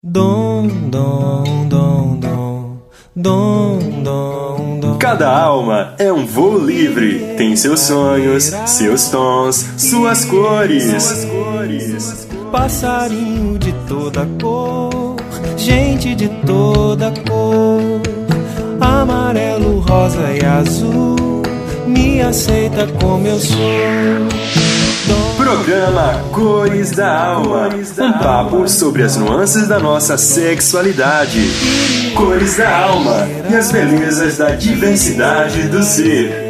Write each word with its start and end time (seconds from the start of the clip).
Dom, 0.04 0.68
dom, 0.68 1.66
dom, 1.68 2.16
dom, 2.16 2.78
dom, 3.16 3.78
dom, 4.04 4.78
dom. 4.78 4.98
Cada 4.98 5.36
alma 5.36 5.96
é 5.98 6.12
um 6.12 6.24
voo 6.24 6.56
livre, 6.56 7.34
tem 7.36 7.56
seus 7.56 7.80
sonhos, 7.80 8.52
seus 8.66 9.08
tons, 9.08 9.56
suas 9.76 10.24
cores. 10.24 10.84
Passarinho 12.50 13.58
de 13.58 13.72
toda 13.88 14.26
cor, 14.40 15.16
gente 15.56 16.14
de 16.14 16.28
toda 16.46 17.12
cor, 17.28 18.00
amarelo, 18.80 19.80
rosa 19.80 20.32
e 20.32 20.44
azul, 20.44 21.42
me 21.86 22.22
aceita 22.22 22.86
como 23.00 23.26
eu 23.26 23.38
sou. 23.38 23.56
Programa 25.36 26.22
Cores 26.32 26.90
da 26.92 27.34
Alma. 27.34 27.68
Um 27.68 28.12
papo 28.12 28.68
sobre 28.68 29.02
as 29.02 29.16
nuances 29.16 29.68
da 29.68 29.78
nossa 29.78 30.16
sexualidade. 30.16 31.40
Cores 32.16 32.56
da 32.56 32.84
Alma 32.84 33.28
e 33.50 33.54
as 33.54 33.70
belezas 33.70 34.38
da 34.38 34.50
diversidade 34.50 35.68
do 35.68 35.82
ser. 35.82 36.45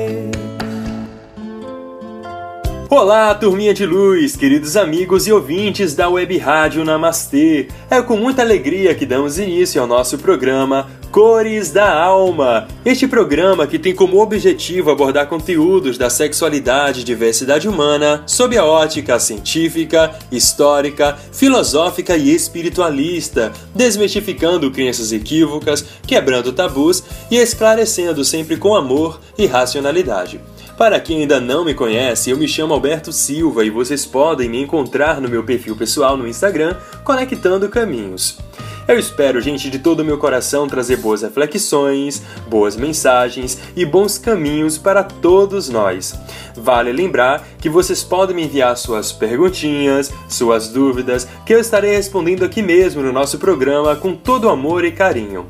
Olá, 2.88 3.34
turminha 3.34 3.74
de 3.74 3.84
luz, 3.84 4.36
queridos 4.36 4.76
amigos 4.76 5.26
e 5.26 5.32
ouvintes 5.32 5.92
da 5.92 6.08
Web 6.08 6.38
Rádio 6.38 6.84
Namastê. 6.84 7.66
É 7.90 8.00
com 8.00 8.16
muita 8.16 8.42
alegria 8.42 8.94
que 8.94 9.04
damos 9.04 9.40
início 9.40 9.82
ao 9.82 9.88
nosso 9.88 10.16
programa 10.18 10.88
Cores 11.10 11.72
da 11.72 11.92
Alma. 11.92 12.68
Este 12.84 13.08
programa 13.08 13.66
que 13.66 13.76
tem 13.76 13.92
como 13.92 14.22
objetivo 14.22 14.92
abordar 14.92 15.26
conteúdos 15.26 15.98
da 15.98 16.08
sexualidade 16.08 17.00
e 17.00 17.04
diversidade 17.04 17.68
humana 17.68 18.22
sob 18.24 18.56
a 18.56 18.64
ótica 18.64 19.18
científica, 19.18 20.16
histórica, 20.30 21.18
filosófica 21.32 22.16
e 22.16 22.32
espiritualista, 22.32 23.52
desmistificando 23.74 24.70
crenças 24.70 25.10
equívocas, 25.10 25.84
quebrando 26.06 26.52
tabus 26.52 27.02
e 27.32 27.36
esclarecendo 27.36 28.24
sempre 28.24 28.56
com 28.56 28.76
amor 28.76 29.18
e 29.36 29.44
racionalidade. 29.44 30.40
Para 30.76 31.00
quem 31.00 31.22
ainda 31.22 31.40
não 31.40 31.64
me 31.64 31.72
conhece, 31.72 32.28
eu 32.28 32.36
me 32.36 32.46
chamo 32.46 32.74
Alberto 32.74 33.10
Silva 33.10 33.64
e 33.64 33.70
vocês 33.70 34.04
podem 34.04 34.46
me 34.46 34.60
encontrar 34.60 35.22
no 35.22 35.28
meu 35.28 35.42
perfil 35.42 35.74
pessoal 35.74 36.18
no 36.18 36.28
Instagram, 36.28 36.76
Conectando 37.02 37.66
Caminhos. 37.70 38.38
Eu 38.86 38.98
espero, 38.98 39.40
gente, 39.40 39.70
de 39.70 39.78
todo 39.78 40.00
o 40.00 40.04
meu 40.04 40.18
coração 40.18 40.68
trazer 40.68 40.98
boas 40.98 41.22
reflexões, 41.22 42.22
boas 42.46 42.76
mensagens 42.76 43.58
e 43.74 43.86
bons 43.86 44.18
caminhos 44.18 44.76
para 44.76 45.02
todos 45.02 45.70
nós. 45.70 46.14
Vale 46.54 46.92
lembrar 46.92 47.44
que 47.58 47.70
vocês 47.70 48.04
podem 48.04 48.36
me 48.36 48.44
enviar 48.44 48.76
suas 48.76 49.10
perguntinhas, 49.10 50.12
suas 50.28 50.68
dúvidas, 50.68 51.26
que 51.46 51.54
eu 51.54 51.58
estarei 51.58 51.96
respondendo 51.96 52.44
aqui 52.44 52.60
mesmo 52.60 53.02
no 53.02 53.12
nosso 53.12 53.38
programa 53.38 53.96
com 53.96 54.14
todo 54.14 54.50
amor 54.50 54.84
e 54.84 54.92
carinho. 54.92 55.46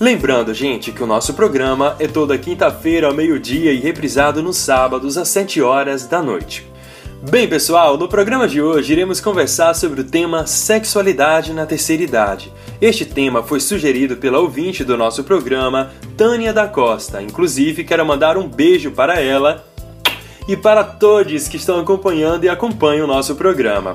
Lembrando, 0.00 0.54
gente, 0.54 0.92
que 0.92 1.02
o 1.02 1.06
nosso 1.06 1.34
programa 1.34 1.94
é 1.98 2.08
toda 2.08 2.38
quinta-feira 2.38 3.06
ao 3.06 3.12
meio-dia 3.12 3.70
e 3.70 3.78
reprisado 3.78 4.42
nos 4.42 4.56
sábados 4.56 5.18
às 5.18 5.28
7 5.28 5.60
horas 5.60 6.06
da 6.06 6.22
noite. 6.22 6.66
Bem, 7.30 7.46
pessoal, 7.46 7.98
no 7.98 8.08
programa 8.08 8.48
de 8.48 8.62
hoje 8.62 8.94
iremos 8.94 9.20
conversar 9.20 9.74
sobre 9.74 10.00
o 10.00 10.04
tema 10.04 10.46
sexualidade 10.46 11.52
na 11.52 11.66
terceira 11.66 12.02
idade. 12.02 12.50
Este 12.80 13.04
tema 13.04 13.42
foi 13.42 13.60
sugerido 13.60 14.16
pela 14.16 14.38
ouvinte 14.38 14.82
do 14.82 14.96
nosso 14.96 15.22
programa, 15.22 15.90
Tânia 16.16 16.54
da 16.54 16.66
Costa. 16.66 17.20
Inclusive, 17.20 17.84
quero 17.84 18.06
mandar 18.06 18.38
um 18.38 18.48
beijo 18.48 18.92
para 18.92 19.20
ela 19.20 19.66
e 20.48 20.56
para 20.56 20.82
todos 20.82 21.46
que 21.46 21.58
estão 21.58 21.78
acompanhando 21.78 22.44
e 22.44 22.48
acompanham 22.48 23.04
o 23.04 23.06
nosso 23.06 23.34
programa. 23.34 23.94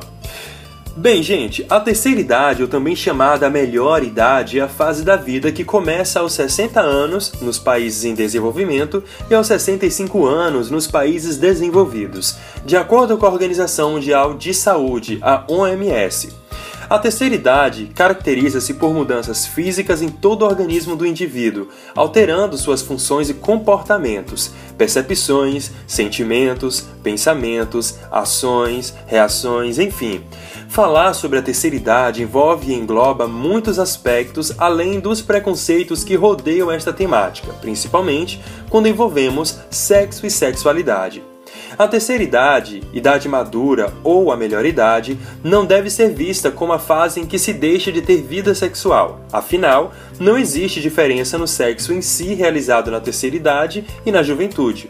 Bem, 0.97 1.21
gente, 1.21 1.65
a 1.69 1.77
terceira 1.77 2.21
idade, 2.21 2.61
ou 2.61 2.69
também 2.69 2.95
chamada 2.95 3.49
melhor 3.49 4.01
idade, 4.01 4.59
é 4.59 4.61
a 4.61 4.67
fase 4.69 5.03
da 5.03 5.17
vida 5.17 5.51
que 5.51 5.65
começa 5.65 6.21
aos 6.21 6.31
60 6.31 6.79
anos 6.79 7.33
nos 7.41 7.59
países 7.59 8.05
em 8.05 8.15
desenvolvimento 8.15 9.03
e 9.29 9.35
aos 9.35 9.47
65 9.47 10.25
anos 10.25 10.71
nos 10.71 10.87
países 10.87 11.35
desenvolvidos, 11.35 12.37
de 12.65 12.77
acordo 12.77 13.17
com 13.17 13.25
a 13.25 13.29
Organização 13.29 13.91
Mundial 13.91 14.35
de 14.35 14.53
Saúde, 14.53 15.19
a 15.21 15.43
OMS. 15.49 16.29
A 16.87 16.99
terceira 16.99 17.33
idade 17.33 17.91
caracteriza-se 17.95 18.75
por 18.75 18.93
mudanças 18.93 19.47
físicas 19.47 20.03
em 20.03 20.07
todo 20.07 20.43
o 20.43 20.45
organismo 20.45 20.95
do 20.95 21.05
indivíduo, 21.05 21.67
alterando 21.95 22.57
suas 22.57 22.83
funções 22.83 23.27
e 23.27 23.33
comportamentos, 23.33 24.51
percepções, 24.77 25.71
sentimentos, 25.87 26.84
pensamentos, 27.05 27.99
ações, 28.11 28.95
reações, 29.05 29.77
enfim. 29.77 30.23
Falar 30.67 31.13
sobre 31.13 31.37
a 31.37 31.41
terceira 31.43 31.75
idade 31.75 32.23
envolve 32.23 32.71
e 32.71 32.75
engloba 32.75 33.27
muitos 33.27 33.77
aspectos 33.77 34.51
além 34.57 34.99
dos 34.99 35.21
preconceitos 35.21 36.03
que 36.03 36.15
rodeiam 36.15 36.71
esta 36.71 36.91
temática, 36.91 37.53
principalmente 37.61 38.41
quando 38.71 38.87
envolvemos 38.87 39.59
sexo 39.69 40.25
e 40.25 40.31
sexualidade. 40.31 41.21
A 41.77 41.87
terceira 41.87 42.23
idade, 42.23 42.81
idade 42.93 43.29
madura 43.29 43.93
ou 44.03 44.31
a 44.31 44.37
melhor 44.37 44.65
idade, 44.65 45.19
não 45.43 45.65
deve 45.65 45.89
ser 45.89 46.13
vista 46.13 46.49
como 46.49 46.73
a 46.73 46.79
fase 46.79 47.19
em 47.19 47.25
que 47.25 47.37
se 47.37 47.53
deixa 47.53 47.91
de 47.91 48.01
ter 48.01 48.21
vida 48.21 48.55
sexual. 48.55 49.19
Afinal, 49.31 49.93
não 50.19 50.37
existe 50.37 50.81
diferença 50.81 51.37
no 51.37 51.47
sexo 51.47 51.93
em 51.93 52.01
si 52.01 52.33
realizado 52.33 52.89
na 52.89 52.99
terceira 52.99 53.35
idade 53.35 53.85
e 54.05 54.11
na 54.11 54.23
juventude. 54.23 54.89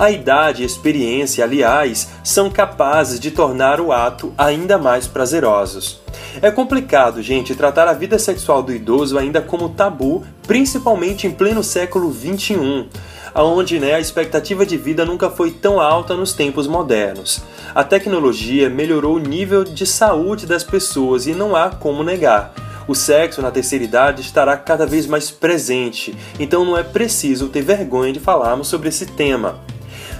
A 0.00 0.10
idade 0.10 0.62
e 0.62 0.64
experiência, 0.64 1.44
aliás, 1.44 2.08
são 2.24 2.48
capazes 2.48 3.20
de 3.20 3.30
tornar 3.30 3.82
o 3.82 3.92
ato 3.92 4.32
ainda 4.38 4.78
mais 4.78 5.06
prazerosos. 5.06 6.00
É 6.40 6.50
complicado, 6.50 7.20
gente, 7.20 7.54
tratar 7.54 7.86
a 7.86 7.92
vida 7.92 8.18
sexual 8.18 8.62
do 8.62 8.72
idoso 8.72 9.18
ainda 9.18 9.42
como 9.42 9.68
tabu, 9.68 10.24
principalmente 10.46 11.26
em 11.26 11.30
pleno 11.30 11.62
século 11.62 12.10
XXI 12.10 12.88
onde 13.34 13.78
né, 13.78 13.94
a 13.94 14.00
expectativa 14.00 14.66
de 14.66 14.76
vida 14.76 15.04
nunca 15.04 15.30
foi 15.30 15.50
tão 15.50 15.78
alta 15.78 16.16
nos 16.16 16.32
tempos 16.32 16.66
modernos. 16.66 17.42
A 17.74 17.84
tecnologia 17.84 18.70
melhorou 18.70 19.16
o 19.16 19.20
nível 19.20 19.62
de 19.62 19.86
saúde 19.86 20.46
das 20.46 20.64
pessoas 20.64 21.26
e 21.26 21.32
não 21.32 21.54
há 21.54 21.70
como 21.70 22.02
negar. 22.02 22.52
O 22.88 22.94
sexo 22.94 23.40
na 23.40 23.50
terceira 23.52 23.84
idade 23.84 24.22
estará 24.22 24.56
cada 24.56 24.84
vez 24.84 25.06
mais 25.06 25.30
presente, 25.30 26.16
então 26.40 26.64
não 26.64 26.76
é 26.76 26.82
preciso 26.82 27.48
ter 27.48 27.62
vergonha 27.62 28.12
de 28.12 28.18
falarmos 28.18 28.66
sobre 28.66 28.88
esse 28.88 29.06
tema. 29.06 29.60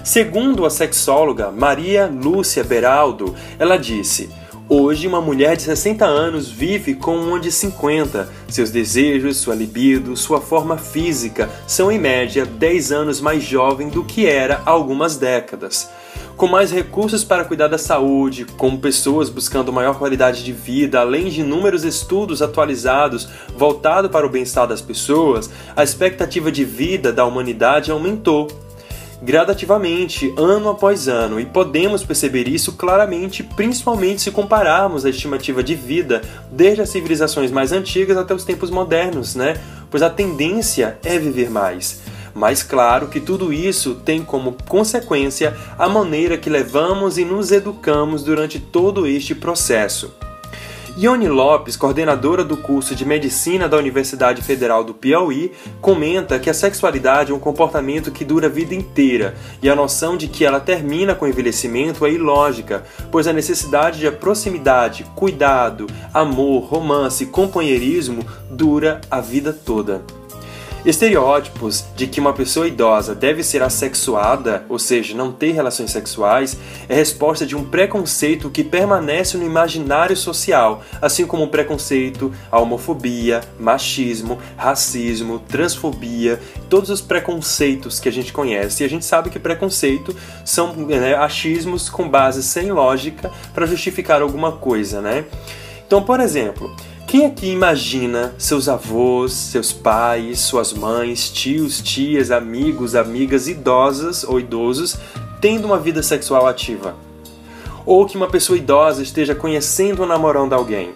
Segundo 0.03 0.65
a 0.65 0.69
sexóloga 0.71 1.51
Maria 1.51 2.07
Lúcia 2.07 2.63
Beraldo, 2.63 3.35
ela 3.59 3.77
disse: 3.77 4.29
Hoje, 4.67 5.07
uma 5.07 5.21
mulher 5.21 5.55
de 5.55 5.61
60 5.61 6.03
anos 6.03 6.49
vive 6.49 6.95
com 6.95 7.15
uma 7.17 7.39
de 7.39 7.51
50. 7.51 8.27
Seus 8.49 8.71
desejos, 8.71 9.37
sua 9.37 9.53
libido, 9.53 10.17
sua 10.17 10.41
forma 10.41 10.75
física 10.75 11.49
são, 11.67 11.91
em 11.91 11.99
média, 11.99 12.45
10 12.45 12.91
anos 12.91 13.21
mais 13.21 13.43
jovem 13.43 13.89
do 13.89 14.03
que 14.03 14.25
era 14.25 14.63
há 14.65 14.71
algumas 14.71 15.17
décadas. 15.17 15.87
Com 16.35 16.47
mais 16.47 16.71
recursos 16.71 17.23
para 17.23 17.45
cuidar 17.45 17.67
da 17.67 17.77
saúde, 17.77 18.45
com 18.57 18.75
pessoas 18.75 19.29
buscando 19.29 19.71
maior 19.71 19.99
qualidade 19.99 20.43
de 20.43 20.51
vida, 20.51 20.99
além 20.99 21.29
de 21.29 21.41
inúmeros 21.41 21.83
estudos 21.83 22.41
atualizados 22.41 23.29
voltados 23.55 24.09
para 24.09 24.25
o 24.25 24.29
bem-estar 24.29 24.67
das 24.67 24.81
pessoas, 24.81 25.51
a 25.75 25.83
expectativa 25.83 26.51
de 26.51 26.65
vida 26.65 27.13
da 27.13 27.23
humanidade 27.23 27.91
aumentou 27.91 28.47
gradativamente, 29.21 30.33
ano 30.35 30.69
após 30.69 31.07
ano, 31.07 31.39
e 31.39 31.45
podemos 31.45 32.03
perceber 32.03 32.47
isso 32.47 32.73
claramente, 32.73 33.43
principalmente 33.43 34.21
se 34.21 34.31
compararmos 34.31 35.05
a 35.05 35.09
estimativa 35.09 35.63
de 35.63 35.75
vida 35.75 36.21
desde 36.51 36.81
as 36.81 36.89
civilizações 36.89 37.51
mais 37.51 37.71
antigas 37.71 38.17
até 38.17 38.33
os 38.33 38.43
tempos 38.43 38.71
modernos, 38.71 39.35
né? 39.35 39.61
Pois 39.89 40.01
a 40.01 40.09
tendência 40.09 40.97
é 41.03 41.19
viver 41.19 41.49
mais. 41.49 42.01
Mas 42.33 42.63
claro 42.63 43.09
que 43.09 43.19
tudo 43.19 43.51
isso 43.51 43.95
tem 43.95 44.23
como 44.23 44.55
consequência 44.67 45.55
a 45.77 45.87
maneira 45.89 46.37
que 46.37 46.49
levamos 46.49 47.17
e 47.17 47.25
nos 47.25 47.51
educamos 47.51 48.23
durante 48.23 48.59
todo 48.59 49.05
este 49.05 49.35
processo. 49.35 50.13
Ione 50.97 51.29
Lopes, 51.29 51.77
coordenadora 51.77 52.43
do 52.43 52.57
curso 52.57 52.93
de 52.93 53.05
Medicina 53.05 53.69
da 53.69 53.77
Universidade 53.77 54.41
Federal 54.41 54.83
do 54.83 54.93
Piauí, 54.93 55.53
comenta 55.79 56.37
que 56.37 56.49
a 56.49 56.53
sexualidade 56.53 57.31
é 57.31 57.35
um 57.35 57.39
comportamento 57.39 58.11
que 58.11 58.25
dura 58.25 58.47
a 58.47 58.49
vida 58.49 58.75
inteira 58.75 59.33
e 59.63 59.69
a 59.69 59.75
noção 59.75 60.17
de 60.17 60.27
que 60.27 60.43
ela 60.43 60.59
termina 60.59 61.15
com 61.15 61.23
o 61.23 61.29
envelhecimento 61.29 62.05
é 62.05 62.11
ilógica, 62.11 62.83
pois 63.09 63.25
a 63.25 63.33
necessidade 63.33 63.99
de 63.99 64.11
proximidade, 64.11 65.05
cuidado, 65.15 65.87
amor, 66.13 66.65
romance 66.65 67.23
e 67.23 67.27
companheirismo 67.27 68.25
dura 68.49 68.99
a 69.09 69.21
vida 69.21 69.53
toda. 69.53 70.20
Estereótipos 70.83 71.85
de 71.95 72.07
que 72.07 72.19
uma 72.19 72.33
pessoa 72.33 72.67
idosa 72.67 73.13
deve 73.13 73.43
ser 73.43 73.61
assexuada, 73.61 74.65
ou 74.67 74.79
seja, 74.79 75.15
não 75.15 75.31
ter 75.31 75.51
relações 75.51 75.91
sexuais, 75.91 76.57
é 76.89 76.95
resposta 76.95 77.45
de 77.45 77.55
um 77.55 77.63
preconceito 77.63 78.49
que 78.49 78.63
permanece 78.63 79.37
no 79.37 79.45
imaginário 79.45 80.17
social, 80.17 80.83
assim 80.99 81.27
como 81.27 81.43
o 81.43 81.49
preconceito, 81.49 82.33
a 82.51 82.59
homofobia, 82.59 83.41
machismo, 83.59 84.39
racismo, 84.57 85.37
transfobia, 85.47 86.39
todos 86.67 86.89
os 86.89 86.99
preconceitos 86.99 87.99
que 87.99 88.09
a 88.09 88.11
gente 88.11 88.33
conhece. 88.33 88.81
E 88.81 88.85
a 88.85 88.89
gente 88.89 89.05
sabe 89.05 89.29
que 89.29 89.37
preconceito 89.37 90.15
são 90.43 90.73
né, 90.73 91.13
achismos 91.13 91.89
com 91.89 92.09
base 92.09 92.41
sem 92.41 92.71
lógica 92.71 93.31
para 93.53 93.67
justificar 93.67 94.23
alguma 94.23 94.53
coisa, 94.53 94.99
né? 94.99 95.25
Então, 95.85 96.01
por 96.01 96.21
exemplo, 96.21 96.73
quem 97.11 97.25
aqui 97.25 97.51
imagina 97.51 98.33
seus 98.37 98.69
avós, 98.69 99.33
seus 99.33 99.73
pais, 99.73 100.39
suas 100.39 100.71
mães, 100.71 101.29
tios, 101.29 101.81
tias, 101.81 102.31
amigos, 102.31 102.95
amigas 102.95 103.49
idosas 103.49 104.23
ou 104.23 104.39
idosos 104.39 104.97
tendo 105.41 105.65
uma 105.65 105.77
vida 105.77 106.01
sexual 106.01 106.47
ativa? 106.47 106.95
Ou 107.85 108.05
que 108.05 108.15
uma 108.15 108.29
pessoa 108.29 108.57
idosa 108.57 109.03
esteja 109.03 109.35
conhecendo 109.35 110.03
ou 110.03 110.07
namorando 110.07 110.53
alguém? 110.53 110.93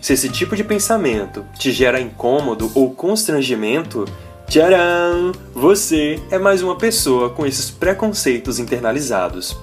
Se 0.00 0.12
esse 0.12 0.28
tipo 0.28 0.54
de 0.54 0.62
pensamento 0.62 1.44
te 1.58 1.72
gera 1.72 2.00
incômodo 2.00 2.70
ou 2.72 2.94
constrangimento, 2.94 4.04
tcharam! 4.48 5.32
Você 5.52 6.22
é 6.30 6.38
mais 6.38 6.62
uma 6.62 6.78
pessoa 6.78 7.30
com 7.30 7.44
esses 7.44 7.68
preconceitos 7.68 8.60
internalizados. 8.60 9.58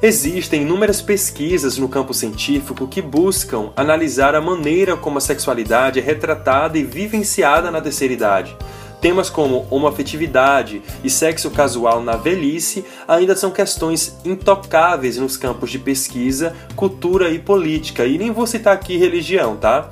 Existem 0.00 0.62
inúmeras 0.62 1.02
pesquisas 1.02 1.76
no 1.76 1.88
campo 1.88 2.14
científico 2.14 2.86
que 2.86 3.02
buscam 3.02 3.70
analisar 3.74 4.32
a 4.36 4.40
maneira 4.40 4.96
como 4.96 5.18
a 5.18 5.20
sexualidade 5.20 5.98
é 5.98 6.02
retratada 6.02 6.78
e 6.78 6.84
vivenciada 6.84 7.68
na 7.68 7.80
terceira 7.80 8.14
idade. 8.14 8.56
Temas 9.00 9.28
como 9.28 9.66
homoafetividade 9.68 10.82
e 11.02 11.10
sexo 11.10 11.50
casual 11.50 12.00
na 12.00 12.16
velhice 12.16 12.84
ainda 13.08 13.34
são 13.34 13.50
questões 13.50 14.16
intocáveis 14.24 15.18
nos 15.18 15.36
campos 15.36 15.68
de 15.68 15.80
pesquisa, 15.80 16.54
cultura 16.76 17.30
e 17.30 17.40
política, 17.40 18.06
e 18.06 18.18
nem 18.18 18.30
vou 18.30 18.46
citar 18.46 18.74
aqui 18.74 18.96
religião, 18.96 19.56
tá? 19.56 19.90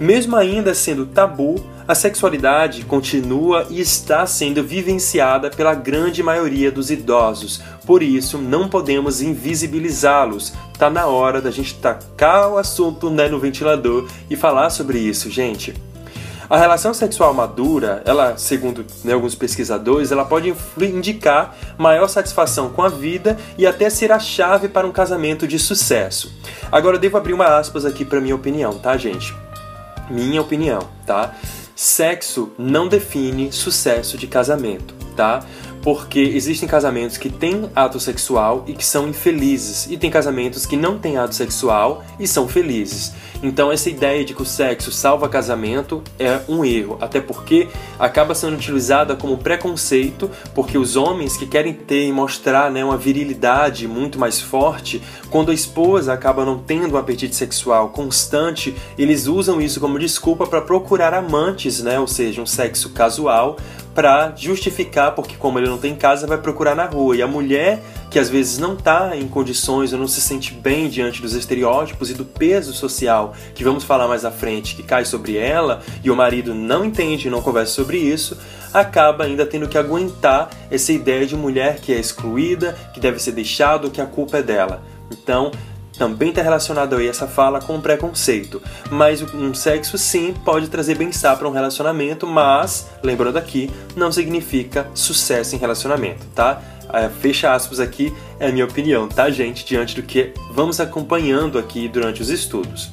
Mesmo 0.00 0.34
ainda 0.34 0.74
sendo 0.74 1.04
tabu, 1.04 1.62
a 1.86 1.94
sexualidade 1.94 2.86
continua 2.86 3.66
e 3.68 3.80
está 3.80 4.24
sendo 4.24 4.64
vivenciada 4.64 5.50
pela 5.50 5.74
grande 5.74 6.22
maioria 6.22 6.72
dos 6.72 6.90
idosos, 6.90 7.60
por 7.84 8.02
isso 8.02 8.38
não 8.38 8.66
podemos 8.66 9.20
invisibilizá-los. 9.20 10.54
Tá 10.78 10.88
na 10.88 11.04
hora 11.04 11.42
da 11.42 11.50
gente 11.50 11.74
tacar 11.74 12.48
o 12.48 12.56
assunto 12.56 13.10
né, 13.10 13.28
no 13.28 13.38
ventilador 13.38 14.08
e 14.30 14.36
falar 14.36 14.70
sobre 14.70 14.98
isso, 14.98 15.28
gente. 15.28 15.74
A 16.48 16.56
relação 16.56 16.94
sexual 16.94 17.34
madura, 17.34 18.02
ela, 18.06 18.38
segundo 18.38 18.86
né, 19.04 19.12
alguns 19.12 19.34
pesquisadores, 19.34 20.10
ela 20.10 20.24
pode 20.24 20.54
indicar 20.80 21.54
maior 21.76 22.08
satisfação 22.08 22.70
com 22.70 22.82
a 22.82 22.88
vida 22.88 23.36
e 23.58 23.66
até 23.66 23.90
ser 23.90 24.10
a 24.12 24.18
chave 24.18 24.66
para 24.66 24.86
um 24.86 24.92
casamento 24.92 25.46
de 25.46 25.58
sucesso. 25.58 26.32
Agora 26.72 26.96
eu 26.96 27.00
devo 27.00 27.18
abrir 27.18 27.34
uma 27.34 27.58
aspas 27.58 27.84
aqui 27.84 28.02
para 28.02 28.18
minha 28.18 28.34
opinião, 28.34 28.78
tá, 28.78 28.96
gente? 28.96 29.34
Minha 30.10 30.42
opinião, 30.42 30.80
tá? 31.06 31.34
Sexo 31.74 32.52
não 32.58 32.88
define 32.88 33.52
sucesso 33.52 34.18
de 34.18 34.26
casamento, 34.26 34.94
tá? 35.16 35.44
Porque 35.82 36.20
existem 36.20 36.68
casamentos 36.68 37.16
que 37.16 37.30
têm 37.30 37.70
ato 37.74 37.98
sexual 37.98 38.64
e 38.66 38.74
que 38.74 38.84
são 38.84 39.08
infelizes, 39.08 39.86
e 39.90 39.96
tem 39.96 40.10
casamentos 40.10 40.66
que 40.66 40.76
não 40.76 40.98
têm 40.98 41.16
ato 41.16 41.34
sexual 41.34 42.04
e 42.18 42.26
são 42.26 42.46
felizes. 42.46 43.12
Então 43.42 43.72
essa 43.72 43.88
ideia 43.88 44.24
de 44.24 44.34
que 44.34 44.42
o 44.42 44.46
sexo 44.46 44.92
salva 44.92 45.28
casamento 45.28 46.02
é 46.18 46.40
um 46.46 46.64
erro, 46.64 46.98
até 47.00 47.20
porque 47.20 47.68
acaba 47.98 48.34
sendo 48.34 48.54
utilizada 48.56 49.16
como 49.16 49.38
preconceito, 49.38 50.30
porque 50.54 50.76
os 50.76 50.96
homens 50.96 51.36
que 51.36 51.46
querem 51.46 51.72
ter 51.72 52.06
e 52.06 52.12
mostrar 52.12 52.70
né, 52.70 52.84
uma 52.84 52.98
virilidade 52.98 53.88
muito 53.88 54.18
mais 54.18 54.40
forte, 54.40 55.02
quando 55.30 55.50
a 55.50 55.54
esposa 55.54 56.12
acaba 56.12 56.44
não 56.44 56.58
tendo 56.58 56.94
um 56.94 56.98
apetite 56.98 57.34
sexual 57.34 57.88
constante, 57.88 58.74
eles 58.98 59.26
usam 59.26 59.60
isso 59.60 59.80
como 59.80 59.98
desculpa 59.98 60.46
para 60.46 60.60
procurar 60.60 61.14
amantes, 61.14 61.82
né, 61.82 61.98
ou 61.98 62.06
seja, 62.06 62.42
um 62.42 62.46
sexo 62.46 62.90
casual, 62.90 63.56
para 63.94 64.32
justificar, 64.36 65.14
porque 65.14 65.36
como 65.36 65.58
ele 65.58 65.68
não 65.68 65.78
tem 65.78 65.94
casa, 65.94 66.26
vai 66.26 66.38
procurar 66.38 66.74
na 66.74 66.86
rua. 66.86 67.16
E 67.16 67.22
a 67.22 67.26
mulher 67.26 67.82
que 68.10 68.18
às 68.18 68.28
vezes 68.28 68.58
não 68.58 68.74
está 68.74 69.16
em 69.16 69.28
condições 69.28 69.92
ou 69.92 69.98
não 69.98 70.08
se 70.08 70.20
sente 70.20 70.52
bem 70.52 70.88
diante 70.88 71.22
dos 71.22 71.32
estereótipos 71.32 72.10
e 72.10 72.14
do 72.14 72.24
peso 72.24 72.72
social 72.72 73.34
que 73.54 73.62
vamos 73.62 73.84
falar 73.84 74.08
mais 74.08 74.24
à 74.24 74.30
frente, 74.30 74.74
que 74.74 74.82
cai 74.82 75.04
sobre 75.04 75.36
ela, 75.36 75.80
e 76.02 76.10
o 76.10 76.16
marido 76.16 76.52
não 76.52 76.84
entende 76.84 77.28
e 77.28 77.30
não 77.30 77.40
conversa 77.40 77.72
sobre 77.72 77.98
isso, 77.98 78.36
acaba 78.74 79.24
ainda 79.24 79.46
tendo 79.46 79.68
que 79.68 79.78
aguentar 79.78 80.50
essa 80.70 80.92
ideia 80.92 81.24
de 81.24 81.36
mulher 81.36 81.80
que 81.80 81.92
é 81.92 81.98
excluída, 81.98 82.76
que 82.92 83.00
deve 83.00 83.20
ser 83.20 83.32
deixado, 83.32 83.90
que 83.90 84.00
a 84.00 84.06
culpa 84.06 84.38
é 84.38 84.42
dela. 84.42 84.82
Então, 85.10 85.50
também 86.00 86.30
está 86.30 86.40
relacionado 86.40 86.96
aí 86.96 87.06
essa 87.06 87.26
fala 87.26 87.60
com 87.60 87.78
preconceito. 87.78 88.62
Mas 88.90 89.20
um 89.34 89.52
sexo 89.52 89.98
sim 89.98 90.32
pode 90.32 90.68
trazer 90.68 90.96
bem-estar 90.96 91.36
para 91.36 91.46
um 91.46 91.52
relacionamento, 91.52 92.26
mas, 92.26 92.86
lembrando 93.02 93.36
aqui, 93.36 93.70
não 93.94 94.10
significa 94.10 94.88
sucesso 94.94 95.54
em 95.54 95.58
relacionamento, 95.58 96.24
tá? 96.34 96.62
É, 96.90 97.10
fecha 97.10 97.52
aspas 97.52 97.80
aqui, 97.80 98.14
é 98.38 98.48
a 98.48 98.50
minha 98.50 98.64
opinião, 98.64 99.08
tá, 99.08 99.28
gente? 99.28 99.62
Diante 99.62 99.94
do 99.94 100.02
que 100.02 100.32
vamos 100.54 100.80
acompanhando 100.80 101.58
aqui 101.58 101.86
durante 101.86 102.22
os 102.22 102.30
estudos. 102.30 102.88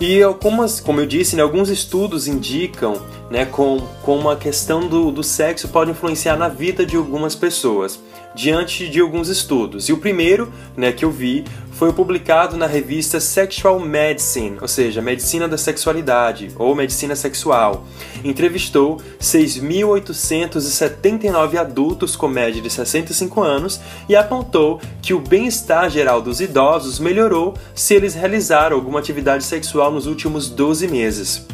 E 0.00 0.22
algumas, 0.22 0.78
como 0.78 1.00
eu 1.00 1.06
disse, 1.06 1.34
né, 1.34 1.42
alguns 1.42 1.68
estudos 1.70 2.28
indicam 2.28 3.02
né, 3.30 3.46
como, 3.46 3.88
como 4.02 4.28
a 4.28 4.36
questão 4.36 4.88
do, 4.88 5.12
do 5.12 5.22
sexo 5.22 5.68
pode 5.68 5.92
influenciar 5.92 6.36
na 6.36 6.48
vida 6.48 6.84
de 6.84 6.96
algumas 6.96 7.34
pessoas 7.34 7.98
diante 8.34 8.88
de 8.88 9.00
alguns 9.00 9.28
estudos. 9.28 9.88
E 9.88 9.92
o 9.92 9.98
primeiro 9.98 10.52
né, 10.76 10.90
que 10.92 11.04
eu 11.04 11.10
vi 11.10 11.44
foi 11.72 11.92
publicado 11.92 12.56
na 12.56 12.66
revista 12.66 13.20
Sexual 13.20 13.80
Medicine, 13.80 14.58
ou 14.60 14.68
seja, 14.68 15.00
Medicina 15.00 15.48
da 15.48 15.56
Sexualidade 15.56 16.50
ou 16.56 16.74
Medicina 16.74 17.16
Sexual. 17.16 17.86
Entrevistou 18.22 19.00
6.879 19.18 21.56
adultos 21.56 22.14
com 22.16 22.28
média 22.28 22.60
de 22.60 22.68
65 22.68 23.40
anos 23.40 23.80
e 24.08 24.14
apontou 24.14 24.78
que 25.00 25.14
o 25.14 25.20
bem-estar 25.20 25.88
geral 25.88 26.20
dos 26.20 26.42
idosos 26.42 26.98
melhorou 26.98 27.54
se 27.74 27.94
eles 27.94 28.14
realizaram 28.14 28.76
alguma 28.76 28.98
atividade 28.98 29.44
sexual 29.44 29.90
nos 29.90 30.06
últimos 30.06 30.50
12 30.50 30.86
meses. 30.86 31.46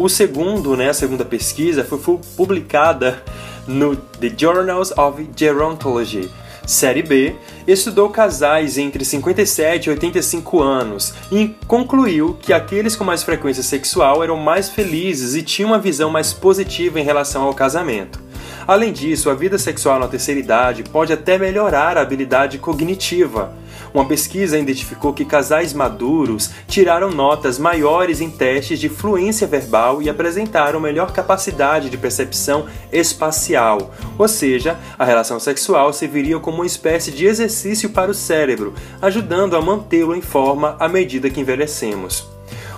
O 0.00 0.08
segundo, 0.08 0.78
né, 0.78 0.88
a 0.88 0.94
segunda 0.94 1.26
pesquisa 1.26 1.84
foi 1.84 1.98
publicada 2.34 3.22
no 3.66 3.94
The 3.94 4.32
Journals 4.34 4.96
of 4.96 5.28
Gerontology, 5.36 6.30
série 6.66 7.02
B, 7.02 7.34
estudou 7.68 8.08
casais 8.08 8.78
entre 8.78 9.04
57 9.04 9.84
e 9.84 9.90
85 9.90 10.62
anos 10.62 11.12
e 11.30 11.54
concluiu 11.66 12.34
que 12.40 12.50
aqueles 12.50 12.96
com 12.96 13.04
mais 13.04 13.22
frequência 13.22 13.62
sexual 13.62 14.24
eram 14.24 14.38
mais 14.38 14.70
felizes 14.70 15.34
e 15.34 15.42
tinham 15.42 15.68
uma 15.68 15.78
visão 15.78 16.08
mais 16.08 16.32
positiva 16.32 16.98
em 16.98 17.04
relação 17.04 17.42
ao 17.42 17.52
casamento. 17.52 18.22
Além 18.66 18.94
disso, 18.94 19.28
a 19.28 19.34
vida 19.34 19.58
sexual 19.58 19.98
na 19.98 20.08
terceira 20.08 20.40
idade 20.40 20.82
pode 20.82 21.12
até 21.12 21.36
melhorar 21.36 21.98
a 21.98 22.00
habilidade 22.00 22.56
cognitiva. 22.56 23.54
Uma 23.92 24.04
pesquisa 24.04 24.58
identificou 24.58 25.12
que 25.12 25.24
casais 25.24 25.72
maduros 25.72 26.50
tiraram 26.68 27.10
notas 27.10 27.58
maiores 27.58 28.20
em 28.20 28.30
testes 28.30 28.78
de 28.78 28.88
fluência 28.88 29.46
verbal 29.46 30.00
e 30.00 30.08
apresentaram 30.08 30.78
melhor 30.78 31.12
capacidade 31.12 31.90
de 31.90 31.98
percepção 31.98 32.66
espacial, 32.92 33.92
ou 34.16 34.28
seja, 34.28 34.78
a 34.98 35.04
relação 35.04 35.40
sexual 35.40 35.92
serviria 35.92 36.38
como 36.38 36.58
uma 36.58 36.66
espécie 36.66 37.10
de 37.10 37.26
exercício 37.26 37.90
para 37.90 38.10
o 38.10 38.14
cérebro, 38.14 38.74
ajudando 39.02 39.56
a 39.56 39.60
mantê-lo 39.60 40.14
em 40.14 40.22
forma 40.22 40.76
à 40.78 40.88
medida 40.88 41.28
que 41.28 41.40
envelhecemos. 41.40 42.28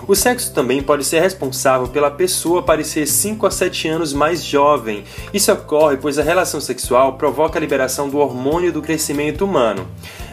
O 0.06 0.16
sexo 0.16 0.52
também 0.52 0.82
pode 0.82 1.04
ser 1.04 1.20
responsável 1.20 1.86
pela 1.86 2.10
pessoa 2.10 2.62
parecer 2.62 3.06
5 3.06 3.46
a 3.46 3.50
7 3.52 3.86
anos 3.86 4.12
mais 4.12 4.44
jovem. 4.44 5.04
Isso 5.32 5.52
ocorre 5.52 5.96
pois 5.96 6.18
a 6.18 6.24
relação 6.24 6.60
sexual 6.60 7.12
provoca 7.12 7.56
a 7.56 7.60
liberação 7.60 8.08
do 8.08 8.18
hormônio 8.18 8.72
do 8.72 8.82
crescimento 8.82 9.44
humano. 9.44 9.86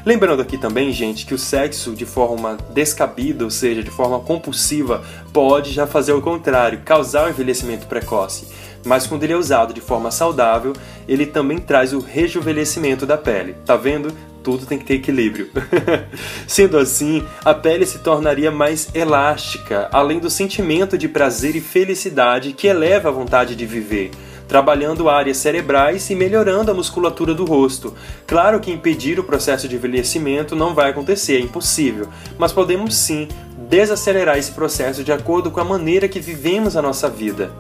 Lembrando 0.06 0.41
aqui 0.41 0.58
também, 0.58 0.91
gente, 0.91 1.25
que 1.25 1.34
o 1.34 1.38
sexo 1.38 1.94
de 1.94 2.06
forma 2.06 2.58
descabida, 2.72 3.44
ou 3.44 3.50
seja, 3.50 3.84
de 3.84 3.91
forma 3.91 4.20
compulsiva, 4.20 5.03
pode 5.34 5.72
já 5.72 5.86
fazer 5.86 6.13
o 6.13 6.22
contrário, 6.22 6.82
causar 6.86 7.27
o 7.27 7.29
envelhecimento 7.29 7.88
precoce. 7.88 8.48
Mas 8.86 9.06
quando 9.06 9.24
ele 9.24 9.34
é 9.34 9.38
usado 9.38 9.74
de 9.74 9.82
forma 9.82 10.10
saudável, 10.10 10.74
ele 11.08 11.25
também 11.25 11.58
traz 11.58 11.94
o 11.94 12.00
rejuvenescimento 12.00 13.06
da 13.06 13.18
pele. 13.18 13.56
Tá 13.65 13.75
vendo? 13.75 14.13
tudo 14.44 14.65
tem 14.65 14.77
que 14.77 14.86
ter 14.86 14.96
equilíbrio. 14.96 15.50
Sendo 16.48 16.77
assim, 16.77 17.24
a 17.44 17.53
pele 17.53 17.86
se 17.86 18.00
tornaria 18.00 18.50
mais 18.50 18.89
elástica, 18.96 19.89
além 19.91 20.18
do 20.20 20.29
sentimento 20.29 20.98
de 20.98 21.08
prazer 21.08 21.56
e 21.56 21.62
felicidade 21.62 22.53
que 22.53 22.68
eleva 22.68 23.10
a 23.10 23.12
vontade 23.12 23.56
de 23.56 23.65
viver, 23.65 24.12
trabalhando 24.50 25.08
áreas 25.08 25.38
cerebrais 25.38 26.10
e 26.10 26.15
melhorando 26.15 26.72
a 26.72 26.74
musculatura 26.74 27.36
do 27.36 27.46
rosto. 27.46 27.94
Claro 28.25 28.60
que 28.60 28.72
impedir 28.72 29.20
o 29.20 29.24
processo 29.24 29.68
de 29.68 29.75
envelhecimento 29.75 30.56
não 30.56 30.74
vai 30.74 30.89
acontecer, 30.89 31.38
é 31.38 31.39
impossível, 31.39 32.10
mas 32.38 32.51
podemos 32.51 32.96
sim 32.96 33.27
desacelerar 33.70 34.39
esse 34.39 34.51
processo 34.51 35.03
de 35.03 35.12
acordo 35.12 35.51
com 35.51 35.60
a 35.60 35.63
maneira 35.63 36.08
que 36.08 36.20
vivemos 36.20 36.75
a 36.75 36.82
nossa 36.82 37.08
vida. 37.08 37.51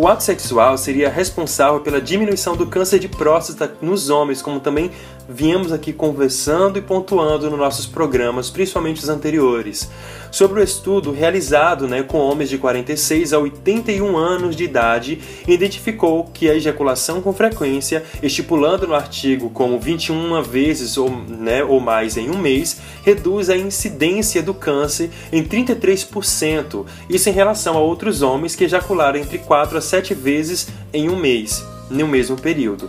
O 0.00 0.08
ato 0.08 0.22
sexual 0.22 0.78
seria 0.78 1.10
responsável 1.10 1.80
pela 1.80 2.00
diminuição 2.00 2.56
do 2.56 2.66
câncer 2.66 2.98
de 2.98 3.06
próstata 3.06 3.76
nos 3.82 4.08
homens, 4.08 4.40
como 4.40 4.58
também 4.58 4.90
viemos 5.28 5.72
aqui 5.72 5.92
conversando 5.92 6.78
e 6.78 6.82
pontuando 6.82 7.50
nos 7.50 7.58
nossos 7.58 7.84
programas, 7.84 8.48
principalmente 8.48 9.02
os 9.02 9.10
anteriores. 9.10 9.90
Sobre 10.30 10.60
o 10.60 10.62
estudo 10.62 11.12
realizado 11.12 11.86
né, 11.86 12.02
com 12.02 12.18
homens 12.18 12.48
de 12.48 12.56
46 12.56 13.32
a 13.32 13.38
81 13.38 14.16
anos 14.16 14.56
de 14.56 14.64
idade, 14.64 15.20
identificou 15.46 16.24
que 16.32 16.48
a 16.48 16.54
ejaculação 16.54 17.20
com 17.20 17.32
frequência, 17.32 18.02
estipulando 18.22 18.86
no 18.86 18.94
artigo 18.94 19.50
como 19.50 19.78
21 19.78 20.42
vezes 20.42 20.96
ou, 20.96 21.10
né, 21.10 21.62
ou 21.62 21.78
mais 21.78 22.16
em 22.16 22.30
um 22.30 22.38
mês, 22.38 22.80
reduz 23.04 23.50
a 23.50 23.56
incidência 23.56 24.42
do 24.42 24.54
câncer 24.54 25.10
em 25.32 25.44
33%, 25.44 26.86
isso 27.08 27.28
em 27.28 27.32
relação 27.32 27.76
a 27.76 27.80
outros 27.80 28.22
homens 28.22 28.56
que 28.56 28.64
ejacularam 28.64 29.18
entre 29.18 29.38
4 29.38 29.78
a 29.78 29.80
7 29.90 30.14
vezes 30.14 30.68
em 30.92 31.10
um 31.10 31.16
mês, 31.16 31.64
no 31.90 32.06
mesmo 32.06 32.36
período. 32.36 32.88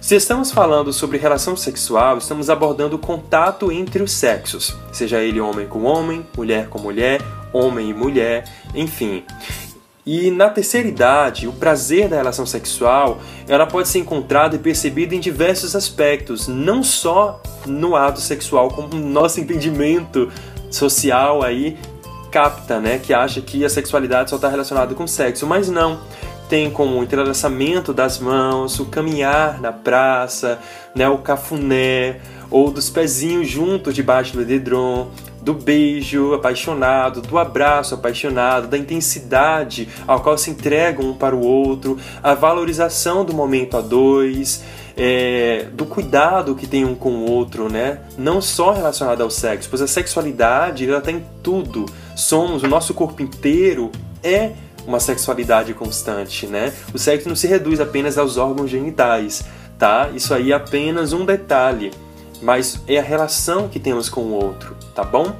Se 0.00 0.14
estamos 0.14 0.52
falando 0.52 0.92
sobre 0.92 1.18
relação 1.18 1.56
sexual, 1.56 2.18
estamos 2.18 2.48
abordando 2.48 2.96
o 2.96 2.98
contato 2.98 3.70
entre 3.72 4.02
os 4.02 4.12
sexos, 4.12 4.74
seja 4.92 5.20
ele 5.20 5.40
homem 5.40 5.66
com 5.66 5.82
homem, 5.82 6.24
mulher 6.36 6.68
com 6.68 6.78
mulher, 6.78 7.20
homem 7.52 7.90
e 7.90 7.94
mulher, 7.94 8.44
enfim. 8.74 9.24
E 10.06 10.30
na 10.30 10.48
terceira 10.48 10.88
idade, 10.88 11.46
o 11.48 11.52
prazer 11.52 12.08
da 12.08 12.16
relação 12.16 12.46
sexual, 12.46 13.18
ela 13.46 13.66
pode 13.66 13.88
ser 13.88 13.98
encontrado 13.98 14.56
e 14.56 14.58
percebido 14.58 15.14
em 15.14 15.20
diversos 15.20 15.76
aspectos, 15.76 16.48
não 16.48 16.82
só 16.82 17.42
no 17.66 17.94
ato 17.94 18.20
sexual, 18.20 18.70
como 18.70 18.94
o 18.94 18.98
nosso 18.98 19.40
entendimento 19.40 20.32
social 20.70 21.42
aí 21.42 21.76
capta, 22.30 22.78
né, 22.78 22.98
que 22.98 23.12
acha 23.12 23.40
que 23.40 23.64
a 23.64 23.68
sexualidade 23.68 24.30
só 24.30 24.36
está 24.36 24.48
relacionada 24.48 24.94
com 24.94 25.06
sexo, 25.06 25.46
mas 25.46 25.68
não 25.68 26.00
tem 26.48 26.70
como 26.70 26.98
o 26.98 27.02
entrelaçamento 27.02 27.92
das 27.92 28.18
mãos, 28.18 28.80
o 28.80 28.86
caminhar 28.86 29.60
na 29.60 29.72
praça, 29.72 30.58
né, 30.94 31.08
o 31.08 31.18
cafuné, 31.18 32.20
ou 32.50 32.70
dos 32.70 32.88
pezinhos 32.88 33.48
juntos 33.48 33.94
debaixo 33.94 34.32
do 34.32 34.42
edredom, 34.42 35.10
do 35.42 35.54
beijo 35.54 36.34
apaixonado, 36.34 37.20
do 37.20 37.38
abraço 37.38 37.94
apaixonado, 37.94 38.66
da 38.66 38.76
intensidade 38.76 39.88
ao 40.06 40.20
qual 40.20 40.36
se 40.36 40.50
entregam 40.50 41.10
um 41.10 41.14
para 41.14 41.36
o 41.36 41.40
outro, 41.40 41.98
a 42.22 42.34
valorização 42.34 43.24
do 43.24 43.32
momento 43.32 43.76
a 43.76 43.80
dois, 43.80 44.64
é, 44.96 45.66
do 45.72 45.86
cuidado 45.86 46.54
que 46.54 46.66
tem 46.66 46.84
um 46.84 46.94
com 46.94 47.10
o 47.10 47.30
outro, 47.30 47.70
né? 47.70 48.00
Não 48.16 48.40
só 48.40 48.72
relacionado 48.72 49.22
ao 49.22 49.30
sexo, 49.30 49.68
pois 49.70 49.80
a 49.80 49.86
sexualidade 49.86 50.88
ela 50.88 51.00
tem 51.00 51.24
tudo. 51.42 51.86
Somos, 52.16 52.64
o 52.64 52.66
nosso 52.66 52.92
corpo 52.92 53.22
inteiro 53.22 53.92
é 54.24 54.52
uma 54.88 54.98
sexualidade 54.98 55.74
constante, 55.74 56.46
né? 56.46 56.72
O 56.94 56.98
sexo 56.98 57.28
não 57.28 57.36
se 57.36 57.46
reduz 57.46 57.78
apenas 57.78 58.16
aos 58.16 58.38
órgãos 58.38 58.70
genitais, 58.70 59.44
tá? 59.78 60.08
Isso 60.14 60.32
aí 60.32 60.50
é 60.50 60.54
apenas 60.54 61.12
um 61.12 61.26
detalhe, 61.26 61.92
mas 62.40 62.80
é 62.88 62.98
a 62.98 63.02
relação 63.02 63.68
que 63.68 63.78
temos 63.78 64.08
com 64.08 64.22
o 64.22 64.32
outro, 64.32 64.74
tá 64.94 65.04
bom? 65.04 65.36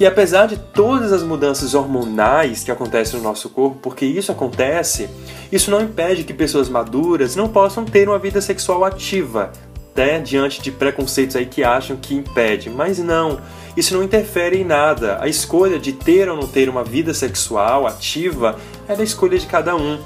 E 0.00 0.06
apesar 0.06 0.46
de 0.46 0.56
todas 0.56 1.12
as 1.12 1.22
mudanças 1.22 1.74
hormonais 1.74 2.64
que 2.64 2.70
acontecem 2.70 3.18
no 3.18 3.22
nosso 3.22 3.50
corpo, 3.50 3.78
porque 3.82 4.06
isso 4.06 4.32
acontece, 4.32 5.06
isso 5.52 5.70
não 5.70 5.82
impede 5.82 6.24
que 6.24 6.32
pessoas 6.32 6.70
maduras 6.70 7.36
não 7.36 7.48
possam 7.48 7.84
ter 7.84 8.08
uma 8.08 8.18
vida 8.18 8.40
sexual 8.40 8.86
ativa, 8.86 9.52
né? 9.94 10.20
diante 10.20 10.60
de 10.60 10.70
preconceitos 10.70 11.36
aí 11.36 11.46
que 11.46 11.62
acham 11.62 11.96
que 11.96 12.14
impede, 12.14 12.70
mas 12.70 12.98
não. 12.98 13.40
Isso 13.76 13.94
não 13.94 14.02
interfere 14.02 14.60
em 14.60 14.64
nada. 14.64 15.18
A 15.20 15.28
escolha 15.28 15.78
de 15.78 15.92
ter 15.92 16.28
ou 16.28 16.36
não 16.36 16.46
ter 16.46 16.68
uma 16.68 16.84
vida 16.84 17.14
sexual 17.14 17.86
ativa 17.86 18.58
é 18.86 18.94
da 18.94 19.02
escolha 19.02 19.38
de 19.38 19.46
cada 19.46 19.74
um. 19.74 19.98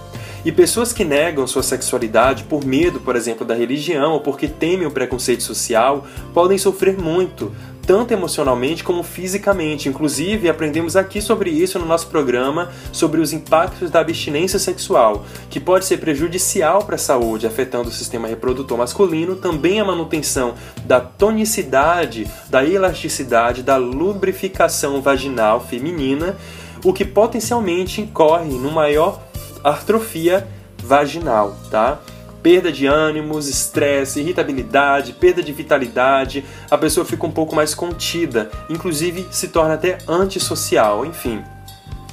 E 0.45 0.53
pessoas 0.53 0.93
que 0.93 1.05
negam 1.05 1.45
sua 1.45 1.63
sexualidade 1.63 2.45
por 2.45 2.65
medo, 2.65 3.01
por 3.01 3.17
exemplo, 3.17 3.45
da 3.45 3.53
religião 3.53 4.13
ou 4.13 4.21
porque 4.21 4.47
temem 4.47 4.87
o 4.87 4.93
preconceito 4.93 5.43
social 5.43 6.07
podem 6.33 6.57
sofrer 6.57 6.97
muito, 6.97 7.53
tanto 7.87 8.13
emocionalmente 8.13 8.83
como 8.83 9.03
fisicamente. 9.03 9.89
Inclusive, 9.89 10.49
aprendemos 10.49 10.97
aqui 10.97 11.23
sobre 11.23 11.51
isso 11.51 11.79
no 11.79 11.87
nosso 11.87 12.09
programa, 12.09 12.71
sobre 12.93 13.21
os 13.21 13.33
impactos 13.33 13.91
da 13.91 14.01
abstinência 14.01 14.59
sexual, 14.59 15.25
que 15.49 15.61
pode 15.61 15.85
ser 15.85 15.99
prejudicial 15.99 16.85
para 16.85 16.97
a 16.97 16.99
saúde, 16.99 17.47
afetando 17.47 17.89
o 17.89 17.93
sistema 17.93 18.27
reprodutor 18.27 18.77
masculino, 18.77 19.37
também 19.37 19.81
a 19.81 19.85
manutenção 19.85 20.55
da 20.85 21.01
tonicidade, 21.01 22.27
da 22.51 22.65
elasticidade, 22.65 23.63
da 23.63 23.77
lubrificação 23.77 25.01
vaginal 25.01 25.61
feminina, 25.61 26.37
o 26.85 26.93
que 26.93 27.05
potencialmente 27.05 28.01
incorre 28.01 28.51
no 28.51 28.71
maior 28.71 29.23
atrofia 29.63 30.47
vaginal, 30.83 31.57
tá? 31.71 32.01
Perda 32.47 32.71
de 32.71 32.87
ânimos, 32.87 33.49
estresse, 33.49 34.21
irritabilidade, 34.21 35.15
perda 35.15 35.43
de 35.43 35.53
vitalidade, 35.53 36.45
a 36.71 36.79
pessoa 36.79 37.05
fica 37.05 37.27
um 37.27 37.31
pouco 37.33 37.57
mais 37.57 37.75
contida, 37.75 38.53
inclusive 38.71 39.27
se 39.33 39.49
torna 39.49 39.75
até 39.75 39.99
antissocial, 40.07 41.05
enfim. 41.05 41.43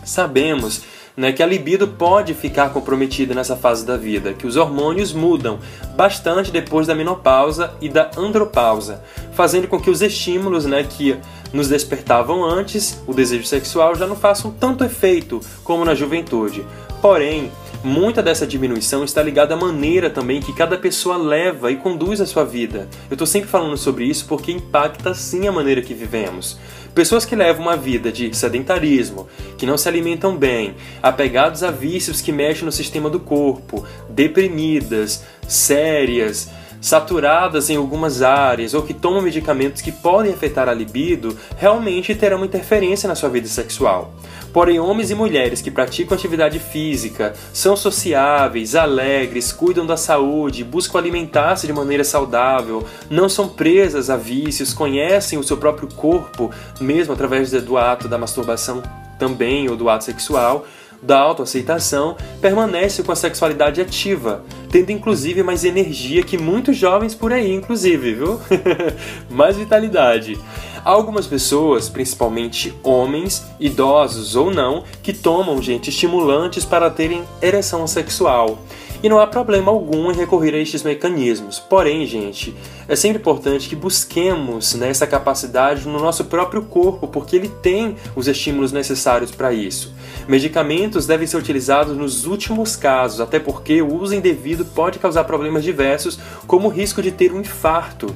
Sabemos 0.03 0.81
né, 1.15 1.31
que 1.31 1.43
a 1.43 1.45
libido 1.45 1.87
pode 1.87 2.33
ficar 2.33 2.71
comprometida 2.71 3.35
nessa 3.35 3.55
fase 3.55 3.85
da 3.85 3.95
vida, 3.95 4.33
que 4.33 4.47
os 4.47 4.55
hormônios 4.55 5.13
mudam 5.13 5.59
bastante 5.95 6.51
depois 6.51 6.87
da 6.87 6.95
menopausa 6.95 7.71
e 7.79 7.87
da 7.87 8.09
andropausa, 8.17 9.03
fazendo 9.33 9.67
com 9.67 9.79
que 9.79 9.91
os 9.91 10.01
estímulos 10.01 10.65
né, 10.65 10.83
que 10.83 11.15
nos 11.53 11.69
despertavam 11.69 12.43
antes, 12.43 12.99
o 13.05 13.13
desejo 13.13 13.45
sexual, 13.45 13.93
já 13.93 14.07
não 14.07 14.15
façam 14.15 14.49
tanto 14.49 14.83
efeito 14.83 15.39
como 15.63 15.85
na 15.85 15.93
juventude. 15.93 16.65
Porém, 17.03 17.51
muita 17.83 18.23
dessa 18.23 18.47
diminuição 18.47 19.03
está 19.03 19.21
ligada 19.21 19.53
à 19.53 19.57
maneira 19.57 20.09
também 20.09 20.39
que 20.39 20.53
cada 20.53 20.77
pessoa 20.77 21.17
leva 21.17 21.71
e 21.71 21.75
conduz 21.75 22.21
a 22.21 22.25
sua 22.25 22.45
vida. 22.45 22.87
Eu 23.09 23.15
estou 23.15 23.27
sempre 23.27 23.49
falando 23.49 23.77
sobre 23.77 24.05
isso 24.05 24.25
porque 24.25 24.51
impacta 24.51 25.13
sim 25.13 25.47
a 25.47 25.51
maneira 25.51 25.81
que 25.81 25.93
vivemos. 25.93 26.57
Pessoas 26.95 27.25
que 27.25 27.35
levam 27.35 27.63
uma 27.63 27.75
vida 27.75 28.11
de 28.11 28.33
sedentarismo, 28.35 29.27
que 29.57 29.65
não 29.65 29.77
se 29.77 29.89
alimentam 29.89 30.37
bem, 30.37 30.75
apegados 31.01 31.63
a 31.63 31.71
vícios 31.71 32.21
que 32.21 32.31
mexem 32.31 32.65
no 32.65 32.71
sistema 32.71 33.09
do 33.09 33.19
corpo, 33.19 33.83
deprimidas, 34.09 35.25
sérias, 35.47 36.49
saturadas 36.83 37.69
em 37.69 37.77
algumas 37.77 38.21
áreas 38.21 38.73
ou 38.73 38.83
que 38.83 38.93
tomam 38.93 39.21
medicamentos 39.21 39.81
que 39.81 39.89
podem 39.91 40.33
afetar 40.33 40.67
a 40.67 40.73
libido, 40.73 41.37
realmente 41.57 42.13
terão 42.13 42.43
interferência 42.43 43.07
na 43.07 43.15
sua 43.15 43.29
vida 43.29 43.47
sexual. 43.47 44.13
Porém, 44.51 44.81
homens 44.81 45.09
e 45.09 45.15
mulheres 45.15 45.61
que 45.61 45.71
praticam 45.71 46.15
atividade 46.15 46.59
física, 46.59 47.33
são 47.53 47.77
sociáveis, 47.77 48.75
alegres, 48.75 49.53
cuidam 49.53 49.85
da 49.85 49.95
saúde, 49.95 50.63
buscam 50.63 50.99
alimentar-se 50.99 51.65
de 51.65 51.71
maneira 51.71 52.03
saudável, 52.03 52.85
não 53.09 53.29
são 53.29 53.47
presas 53.47 54.09
a 54.09 54.17
vícios, 54.17 54.73
conhecem 54.73 55.39
o 55.39 55.43
seu 55.43 55.55
próprio 55.55 55.87
corpo, 55.87 56.51
mesmo 56.81 57.13
através 57.13 57.49
do 57.49 57.77
ato 57.77 58.09
da 58.09 58.17
masturbação 58.17 58.83
também 59.17 59.69
ou 59.69 59.77
do 59.77 59.89
ato 59.89 60.03
sexual, 60.03 60.65
da 61.03 61.19
autoaceitação, 61.19 62.15
permanece 62.41 63.03
com 63.03 63.11
a 63.11 63.15
sexualidade 63.15 63.81
ativa, 63.81 64.43
tendo 64.71 64.91
inclusive 64.91 65.43
mais 65.43 65.63
energia 65.63 66.23
que 66.23 66.37
muitos 66.37 66.77
jovens 66.77 67.13
por 67.13 67.31
aí, 67.31 67.53
inclusive, 67.53 68.13
viu? 68.13 68.39
mais 69.29 69.57
vitalidade. 69.57 70.39
Há 70.85 70.89
algumas 70.89 71.25
pessoas, 71.27 71.87
principalmente 71.87 72.73
homens, 72.83 73.45
idosos 73.57 74.35
ou 74.35 74.51
não, 74.51 74.83
que 75.01 75.13
tomam, 75.13 75.61
gente, 75.61 75.89
estimulantes 75.89 76.65
para 76.65 76.89
terem 76.89 77.23
ereção 77.41 77.87
sexual. 77.87 78.59
E 79.03 79.09
não 79.09 79.19
há 79.19 79.27
problema 79.27 79.69
algum 79.69 80.09
em 80.09 80.15
recorrer 80.15 80.55
a 80.55 80.57
estes 80.57 80.81
mecanismos. 80.81 81.59
Porém, 81.59 82.05
gente, 82.07 82.55
é 82.87 82.95
sempre 82.95 83.17
importante 83.19 83.67
que 83.67 83.75
busquemos 83.75 84.75
né, 84.75 84.87
essa 84.87 85.05
capacidade 85.05 85.85
no 85.85 85.99
nosso 85.99 86.23
próprio 86.23 86.61
corpo, 86.61 87.05
porque 87.05 87.35
ele 87.35 87.49
tem 87.49 87.97
os 88.15 88.29
estímulos 88.29 88.71
necessários 88.71 89.29
para 89.29 89.51
isso. 89.51 89.93
Medicamentos 90.25 91.05
devem 91.05 91.27
ser 91.27 91.35
utilizados 91.35 91.97
nos 91.97 92.25
últimos 92.25 92.77
casos, 92.77 93.19
até 93.19 93.39
porque 93.39 93.81
o 93.81 93.93
uso 93.93 94.15
indevido 94.15 94.63
pode 94.63 94.99
causar 94.99 95.25
problemas 95.25 95.65
diversos, 95.65 96.17
como 96.47 96.69
o 96.69 96.71
risco 96.71 97.01
de 97.01 97.11
ter 97.11 97.33
um 97.33 97.41
infarto. 97.41 98.07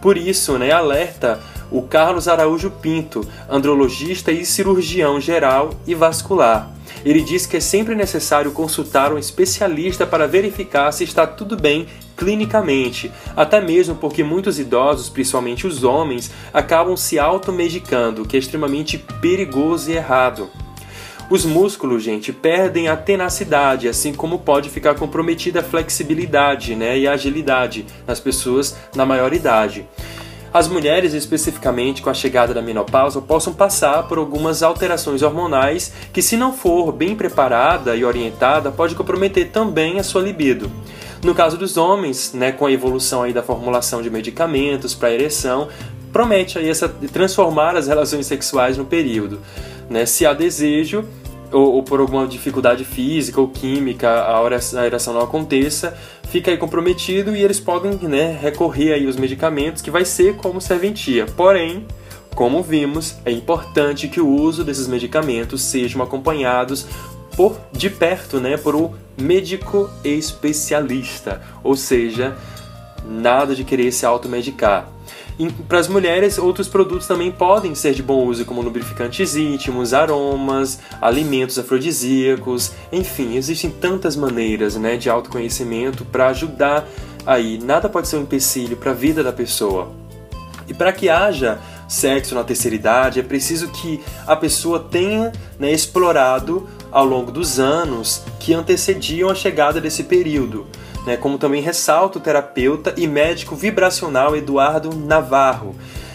Por 0.00 0.16
isso, 0.16 0.56
né, 0.56 0.72
alerta 0.72 1.38
o 1.70 1.82
Carlos 1.82 2.28
Araújo 2.28 2.70
Pinto, 2.70 3.20
andrologista 3.46 4.32
e 4.32 4.46
cirurgião 4.46 5.20
geral 5.20 5.74
e 5.86 5.94
vascular. 5.94 6.79
Ele 7.04 7.22
diz 7.22 7.46
que 7.46 7.56
é 7.56 7.60
sempre 7.60 7.94
necessário 7.94 8.52
consultar 8.52 9.12
um 9.12 9.18
especialista 9.18 10.06
para 10.06 10.26
verificar 10.26 10.92
se 10.92 11.04
está 11.04 11.26
tudo 11.26 11.56
bem 11.56 11.86
clinicamente, 12.16 13.10
até 13.34 13.60
mesmo 13.60 13.94
porque 13.94 14.22
muitos 14.22 14.58
idosos, 14.58 15.08
principalmente 15.08 15.66
os 15.66 15.82
homens, 15.82 16.30
acabam 16.52 16.94
se 16.94 17.18
automedicando, 17.18 18.22
o 18.22 18.26
que 18.26 18.36
é 18.36 18.38
extremamente 18.38 18.98
perigoso 18.98 19.90
e 19.90 19.94
errado. 19.94 20.50
Os 21.30 21.44
músculos, 21.44 22.02
gente, 22.02 22.32
perdem 22.32 22.88
a 22.88 22.96
tenacidade, 22.96 23.88
assim 23.88 24.12
como 24.12 24.40
pode 24.40 24.68
ficar 24.68 24.96
comprometida 24.96 25.60
a 25.60 25.62
flexibilidade 25.62 26.74
né, 26.74 26.98
e 26.98 27.06
a 27.06 27.12
agilidade 27.12 27.86
nas 28.04 28.18
pessoas 28.18 28.76
na 28.96 29.06
maior 29.06 29.32
idade. 29.32 29.88
As 30.52 30.66
mulheres, 30.66 31.14
especificamente 31.14 32.02
com 32.02 32.10
a 32.10 32.14
chegada 32.14 32.52
da 32.52 32.60
menopausa, 32.60 33.22
possam 33.22 33.52
passar 33.52 34.08
por 34.08 34.18
algumas 34.18 34.64
alterações 34.64 35.22
hormonais 35.22 35.92
que, 36.12 36.20
se 36.20 36.36
não 36.36 36.52
for 36.52 36.90
bem 36.90 37.14
preparada 37.14 37.94
e 37.94 38.04
orientada, 38.04 38.72
pode 38.72 38.96
comprometer 38.96 39.50
também 39.50 40.00
a 40.00 40.02
sua 40.02 40.22
libido. 40.22 40.68
No 41.22 41.36
caso 41.36 41.56
dos 41.56 41.76
homens, 41.76 42.32
né, 42.34 42.50
com 42.50 42.66
a 42.66 42.72
evolução 42.72 43.22
aí 43.22 43.32
da 43.32 43.44
formulação 43.44 44.02
de 44.02 44.10
medicamentos 44.10 44.92
para 44.92 45.12
ereção, 45.12 45.68
promete 46.12 46.58
aí 46.58 46.68
essa 46.68 46.88
transformar 46.88 47.76
as 47.76 47.86
relações 47.86 48.26
sexuais 48.26 48.76
no 48.76 48.84
período. 48.84 49.38
Né? 49.88 50.04
Se 50.04 50.26
há 50.26 50.32
desejo, 50.32 51.04
ou, 51.52 51.74
ou, 51.74 51.82
por 51.82 52.00
alguma 52.00 52.26
dificuldade 52.26 52.84
física 52.84 53.40
ou 53.40 53.48
química 53.48 54.08
a 54.08 54.86
ereção 54.86 55.14
não 55.14 55.20
aconteça, 55.20 55.96
fica 56.30 56.50
aí 56.50 56.56
comprometido 56.56 57.34
e 57.34 57.42
eles 57.42 57.58
podem 57.58 57.92
né, 58.08 58.38
recorrer 58.40 58.92
aí 58.92 59.06
aos 59.06 59.16
medicamentos, 59.16 59.82
que 59.82 59.90
vai 59.90 60.04
ser 60.04 60.36
como 60.36 60.60
serventia. 60.60 61.26
Porém, 61.26 61.86
como 62.34 62.62
vimos, 62.62 63.16
é 63.24 63.32
importante 63.32 64.08
que 64.08 64.20
o 64.20 64.28
uso 64.28 64.62
desses 64.62 64.86
medicamentos 64.86 65.62
sejam 65.62 66.00
acompanhados 66.00 66.86
por 67.36 67.60
de 67.72 67.90
perto, 67.90 68.38
né, 68.38 68.56
por 68.56 68.76
um 68.76 68.92
médico 69.20 69.90
especialista, 70.04 71.42
ou 71.64 71.76
seja, 71.76 72.36
nada 73.04 73.54
de 73.54 73.64
querer 73.64 73.90
se 73.90 74.06
automedicar. 74.06 74.88
Para 75.68 75.78
as 75.78 75.88
mulheres, 75.88 76.36
outros 76.36 76.68
produtos 76.68 77.06
também 77.06 77.30
podem 77.30 77.74
ser 77.74 77.94
de 77.94 78.02
bom 78.02 78.26
uso, 78.26 78.44
como 78.44 78.60
lubrificantes 78.60 79.36
íntimos, 79.36 79.94
aromas, 79.94 80.80
alimentos 81.00 81.58
afrodisíacos, 81.58 82.72
enfim, 82.92 83.36
existem 83.36 83.70
tantas 83.70 84.16
maneiras 84.16 84.76
né, 84.76 84.96
de 84.96 85.08
autoconhecimento 85.08 86.04
para 86.04 86.28
ajudar 86.28 86.86
aí. 87.24 87.58
Nada 87.58 87.88
pode 87.88 88.08
ser 88.08 88.16
um 88.16 88.22
empecilho 88.22 88.76
para 88.76 88.90
a 88.90 88.94
vida 88.94 89.22
da 89.22 89.32
pessoa. 89.32 89.92
E 90.68 90.74
para 90.74 90.92
que 90.92 91.08
haja 91.08 91.58
sexo 91.88 92.34
na 92.34 92.44
terceira 92.44 92.76
idade, 92.76 93.18
é 93.18 93.22
preciso 93.22 93.68
que 93.68 94.00
a 94.26 94.36
pessoa 94.36 94.78
tenha 94.78 95.32
né, 95.58 95.72
explorado 95.72 96.68
ao 96.92 97.04
longo 97.04 97.32
dos 97.32 97.58
anos 97.58 98.22
que 98.38 98.52
antecediam 98.52 99.30
a 99.30 99.34
chegada 99.34 99.80
desse 99.80 100.04
período 100.04 100.66
né, 101.06 101.16
como 101.16 101.38
também 101.38 101.62
ressalta 101.62 102.18
o 102.18 102.20
terapeuta 102.20 102.94
e 102.96 103.06
médico 103.06 103.54
vibracional 103.54 104.36
Eduardo 104.36 104.94
Navarro, 104.94 105.74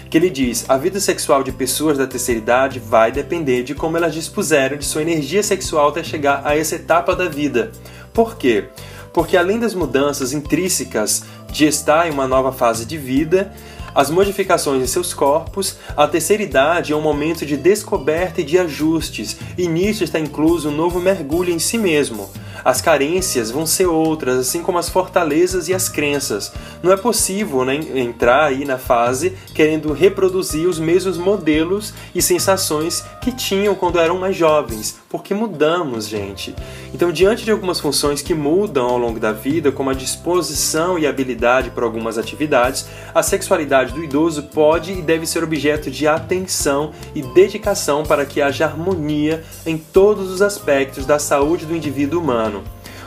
que 0.10 0.18
ele 0.18 0.30
diz: 0.30 0.66
a 0.70 0.78
vida 0.78 1.00
sexual 1.00 1.44
de 1.44 1.52
pessoas 1.52 1.98
da 1.98 2.08
terceira 2.08 2.40
idade 2.40 2.80
vai 2.80 3.12
depender 3.12 3.64
de 3.64 3.76
como 3.76 3.98
elas 3.98 4.14
dispuseram 4.14 4.78
de 4.78 4.86
sua 4.86 5.02
energia 5.02 5.44
sexual 5.44 5.90
até 5.90 6.04
chegar 6.04 6.42
a 6.46 6.58
essa 6.58 6.76
etapa 6.76 7.16
da 7.16 7.28
vida. 7.28 7.72
Por 8.14 8.38
quê? 8.38 8.66
Porque 9.14 9.38
além 9.38 9.60
das 9.60 9.74
mudanças 9.74 10.34
intrínsecas 10.34 11.24
de 11.52 11.66
estar 11.66 12.08
em 12.08 12.12
uma 12.12 12.28
nova 12.28 12.52
fase 12.52 12.86
de 12.86 12.98
vida, 12.98 13.54
as 13.96 14.10
modificações 14.10 14.84
em 14.84 14.88
seus 14.88 15.14
corpos, 15.14 15.78
a 15.96 16.06
terceira 16.06 16.44
idade 16.44 16.92
é 16.92 16.96
um 16.96 17.02
momento 17.02 17.46
de 17.46 17.56
descoberta 17.56 18.42
e 18.42 18.44
de 18.44 18.60
ajustes, 18.60 19.38
e 19.58 19.70
nisso 19.70 20.04
está 20.04 20.20
incluso 20.20 20.68
um 20.68 20.76
novo 20.76 21.00
mergulho 21.00 21.54
em 21.54 21.60
si 21.60 21.78
mesmo. 21.78 22.30
As 22.66 22.82
carências 22.82 23.52
vão 23.52 23.64
ser 23.64 23.86
outras, 23.86 24.40
assim 24.40 24.64
como 24.64 24.80
as 24.80 24.90
fortalezas 24.90 25.70
e 25.70 25.74
as 25.76 25.88
crenças. 25.88 26.52
Não 26.82 26.92
é 26.92 26.98
possível 26.98 27.64
né, 27.64 27.76
entrar 27.76 28.46
aí 28.46 28.66
na 28.66 28.80
fase 28.80 29.34
querendo 29.54 29.94
reproduzir 29.94 30.68
os 30.68 30.80
mesmos 30.80 31.16
modelos 31.16 31.94
e 32.16 32.24
sensações 32.24 33.06
que 33.22 33.32
tinham 33.32 33.76
quando 33.76 34.00
eram 34.00 34.18
mais 34.18 34.36
jovens, 34.36 34.98
porque 35.10 35.32
mudamos, 35.32 36.08
gente. 36.08 36.56
Então, 36.92 37.12
diante 37.12 37.46
de 37.46 37.52
algumas 37.52 37.80
funções 37.80 38.24
que 38.24 38.34
mudam 38.34 38.88
ao 38.88 38.98
longo 38.98 39.20
da 39.20 39.32
vida, 39.32 39.72
como 39.72 39.92
a 39.92 39.94
disposição 39.94 40.98
e 40.98 41.06
habilidade 41.06 41.70
para 41.70 41.86
algumas 41.86 42.18
atividades, 42.18 42.88
a 43.14 43.22
sexualidade 43.22 43.94
do 43.94 44.04
idoso 44.04 44.42
pode 44.42 44.92
e 44.92 45.02
deve 45.04 45.28
ser 45.28 45.44
objeto 45.44 45.92
de 45.92 46.08
atenção 46.08 46.94
e 47.14 47.22
dedicação 47.22 48.04
para 48.04 48.26
que 48.26 48.42
haja 48.42 48.66
harmonia 48.66 49.44
em 49.68 49.78
todos 49.78 50.32
os 50.32 50.42
aspectos 50.42 51.06
da 51.06 51.20
saúde 51.20 51.68
do 51.68 51.76
indivíduo 51.76 52.20
humano. 52.20 52.55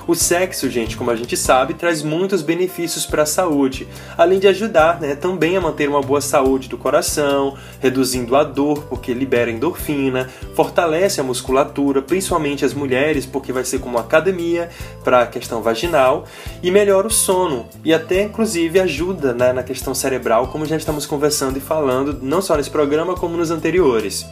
O 0.08 0.14
sexo, 0.14 0.70
gente, 0.70 0.96
como 0.96 1.10
a 1.10 1.16
gente 1.16 1.36
sabe, 1.36 1.74
traz 1.74 2.02
muitos 2.02 2.40
benefícios 2.40 3.04
para 3.04 3.24
a 3.24 3.26
saúde, 3.26 3.86
além 4.16 4.38
de 4.38 4.48
ajudar 4.48 4.98
né, 4.98 5.14
também 5.14 5.54
a 5.54 5.60
manter 5.60 5.86
uma 5.86 6.00
boa 6.00 6.22
saúde 6.22 6.66
do 6.66 6.78
coração, 6.78 7.58
reduzindo 7.78 8.34
a 8.34 8.42
dor, 8.42 8.84
porque 8.84 9.12
libera 9.12 9.50
endorfina, 9.50 10.30
fortalece 10.54 11.20
a 11.20 11.22
musculatura, 11.22 12.00
principalmente 12.00 12.64
as 12.64 12.72
mulheres, 12.72 13.26
porque 13.26 13.52
vai 13.52 13.66
ser 13.66 13.80
como 13.80 13.98
academia 13.98 14.70
para 15.04 15.20
a 15.20 15.26
questão 15.26 15.60
vaginal, 15.60 16.24
e 16.62 16.70
melhora 16.70 17.06
o 17.06 17.10
sono, 17.10 17.66
e 17.84 17.92
até 17.92 18.22
inclusive 18.22 18.80
ajuda 18.80 19.34
né, 19.34 19.52
na 19.52 19.62
questão 19.62 19.94
cerebral, 19.94 20.48
como 20.48 20.64
já 20.64 20.78
estamos 20.78 21.04
conversando 21.04 21.58
e 21.58 21.60
falando, 21.60 22.18
não 22.22 22.40
só 22.40 22.56
nesse 22.56 22.70
programa, 22.70 23.14
como 23.14 23.36
nos 23.36 23.50
anteriores. 23.50 24.24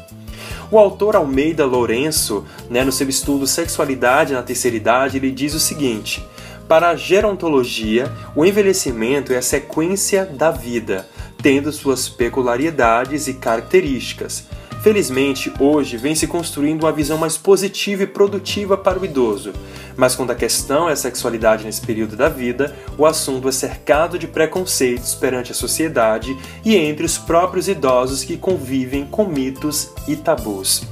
O 0.71 0.79
autor 0.79 1.15
Almeida 1.15 1.65
Lourenço, 1.65 2.45
né, 2.69 2.83
no 2.83 2.91
seu 2.91 3.09
estudo 3.09 3.47
Sexualidade 3.47 4.33
na 4.33 4.43
Terceira 4.43 4.77
Idade, 4.77 5.17
ele 5.17 5.31
diz 5.31 5.55
o 5.55 5.61
seguinte: 5.61 6.27
para 6.69 6.91
a 6.91 6.97
gerontologia, 6.97 8.11
o 8.35 8.45
envelhecimento 8.45 9.33
é 9.33 9.39
a 9.39 9.43
sequência 9.43 10.25
da 10.25 10.51
vida, 10.51 11.09
tendo 11.41 11.71
suas 11.71 12.09
peculiaridades 12.09 13.29
e 13.29 13.35
características. 13.35 14.49
Felizmente, 14.83 15.53
hoje 15.59 15.97
vem 15.97 16.15
se 16.15 16.27
construindo 16.27 16.85
uma 16.85 16.93
visão 16.93 17.19
mais 17.19 17.37
positiva 17.37 18.05
e 18.05 18.07
produtiva 18.07 18.77
para 18.77 18.99
o 18.99 19.05
idoso. 19.05 19.53
Mas 19.97 20.15
quando 20.15 20.31
a 20.31 20.35
questão 20.35 20.89
é 20.89 20.93
a 20.93 20.97
sexualidade 20.97 21.65
nesse 21.65 21.81
período 21.81 22.17
da 22.17 22.29
vida, 22.29 22.77
o 22.97 23.05
assunto 23.05 23.49
é 23.49 23.53
cercado 23.53 24.19
de 24.19 24.29
preconceitos 24.29 25.15
perante 25.15 25.53
a 25.53 25.55
sociedade 25.55 26.37
e 26.65 26.77
entre 26.77 27.05
os 27.05 27.19
próprios 27.19 27.67
idosos 27.69 28.23
que 28.23 28.37
convivem 28.37 29.07
com 29.07 29.27
mitos 29.27 29.91
e 30.07 30.15
tabus. 30.15 30.87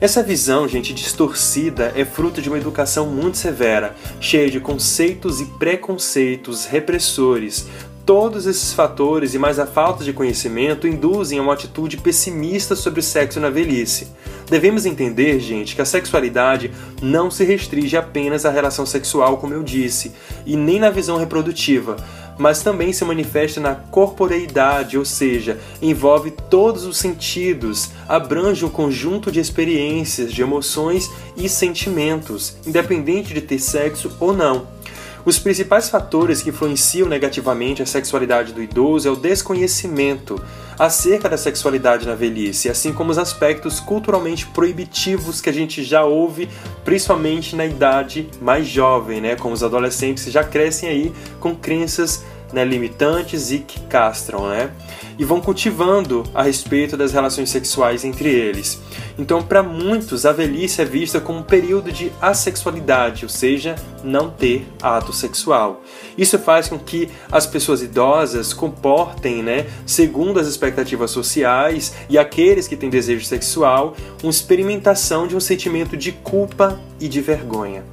Essa 0.00 0.22
visão, 0.22 0.66
gente, 0.66 0.94
distorcida 0.94 1.92
é 1.94 2.06
fruto 2.06 2.40
de 2.40 2.48
uma 2.48 2.56
educação 2.56 3.06
muito 3.06 3.36
severa, 3.36 3.94
cheia 4.18 4.50
de 4.50 4.58
conceitos 4.58 5.42
e 5.42 5.44
preconceitos 5.44 6.64
repressores, 6.64 7.68
Todos 8.04 8.46
esses 8.46 8.72
fatores 8.72 9.34
e 9.34 9.38
mais 9.38 9.58
a 9.58 9.66
falta 9.66 10.02
de 10.02 10.12
conhecimento 10.12 10.88
induzem 10.88 11.38
a 11.38 11.42
uma 11.42 11.52
atitude 11.52 11.96
pessimista 11.96 12.74
sobre 12.74 13.00
o 13.00 13.02
sexo 13.02 13.38
na 13.38 13.50
velhice. 13.50 14.08
Devemos 14.48 14.84
entender, 14.84 15.38
gente, 15.38 15.76
que 15.76 15.82
a 15.82 15.84
sexualidade 15.84 16.72
não 17.00 17.30
se 17.30 17.44
restringe 17.44 17.96
apenas 17.96 18.44
à 18.44 18.50
relação 18.50 18.84
sexual, 18.84 19.36
como 19.36 19.54
eu 19.54 19.62
disse, 19.62 20.12
e 20.44 20.56
nem 20.56 20.80
na 20.80 20.90
visão 20.90 21.16
reprodutiva, 21.18 21.96
mas 22.36 22.62
também 22.62 22.92
se 22.92 23.04
manifesta 23.04 23.60
na 23.60 23.74
corporeidade, 23.76 24.98
ou 24.98 25.04
seja, 25.04 25.60
envolve 25.80 26.32
todos 26.48 26.84
os 26.84 26.96
sentidos, 26.96 27.90
abrange 28.08 28.64
um 28.64 28.70
conjunto 28.70 29.30
de 29.30 29.38
experiências, 29.38 30.32
de 30.32 30.42
emoções 30.42 31.08
e 31.36 31.48
sentimentos, 31.48 32.56
independente 32.66 33.32
de 33.32 33.40
ter 33.40 33.60
sexo 33.60 34.10
ou 34.18 34.32
não. 34.32 34.66
Os 35.24 35.38
principais 35.38 35.90
fatores 35.90 36.42
que 36.42 36.48
influenciam 36.48 37.06
negativamente 37.06 37.82
a 37.82 37.86
sexualidade 37.86 38.52
do 38.54 38.62
idoso 38.62 39.06
é 39.06 39.10
o 39.10 39.16
desconhecimento 39.16 40.42
acerca 40.78 41.28
da 41.28 41.36
sexualidade 41.36 42.06
na 42.06 42.14
velhice, 42.14 42.70
assim 42.70 42.90
como 42.90 43.10
os 43.10 43.18
aspectos 43.18 43.80
culturalmente 43.80 44.46
proibitivos 44.46 45.38
que 45.38 45.50
a 45.50 45.52
gente 45.52 45.84
já 45.84 46.04
ouve, 46.04 46.48
principalmente 46.86 47.54
na 47.54 47.66
idade 47.66 48.30
mais 48.40 48.66
jovem, 48.66 49.20
né, 49.20 49.36
como 49.36 49.52
os 49.52 49.62
adolescentes 49.62 50.24
já 50.32 50.42
crescem 50.42 50.88
aí 50.88 51.12
com 51.38 51.54
crenças 51.54 52.24
né, 52.52 52.64
limitantes 52.64 53.50
e 53.50 53.58
que 53.58 53.80
castram, 53.80 54.48
né? 54.48 54.70
e 55.20 55.24
vão 55.24 55.38
cultivando 55.38 56.24
a 56.34 56.42
respeito 56.42 56.96
das 56.96 57.12
relações 57.12 57.50
sexuais 57.50 58.06
entre 58.06 58.30
eles. 58.30 58.80
Então, 59.18 59.42
para 59.42 59.62
muitos, 59.62 60.24
a 60.24 60.32
velhice 60.32 60.80
é 60.80 60.84
vista 60.86 61.20
como 61.20 61.40
um 61.40 61.42
período 61.42 61.92
de 61.92 62.10
assexualidade, 62.22 63.26
ou 63.26 63.28
seja, 63.28 63.74
não 64.02 64.30
ter 64.30 64.66
ato 64.80 65.12
sexual. 65.12 65.82
Isso 66.16 66.38
faz 66.38 66.68
com 66.68 66.78
que 66.78 67.10
as 67.30 67.46
pessoas 67.46 67.82
idosas 67.82 68.54
comportem, 68.54 69.42
né, 69.42 69.66
segundo 69.84 70.40
as 70.40 70.46
expectativas 70.46 71.10
sociais 71.10 71.92
e 72.08 72.16
aqueles 72.16 72.66
que 72.66 72.74
têm 72.74 72.88
desejo 72.88 73.26
sexual, 73.26 73.94
uma 74.22 74.30
experimentação 74.30 75.26
de 75.26 75.36
um 75.36 75.40
sentimento 75.40 75.98
de 75.98 76.12
culpa 76.12 76.80
e 76.98 77.06
de 77.08 77.20
vergonha. 77.20 77.84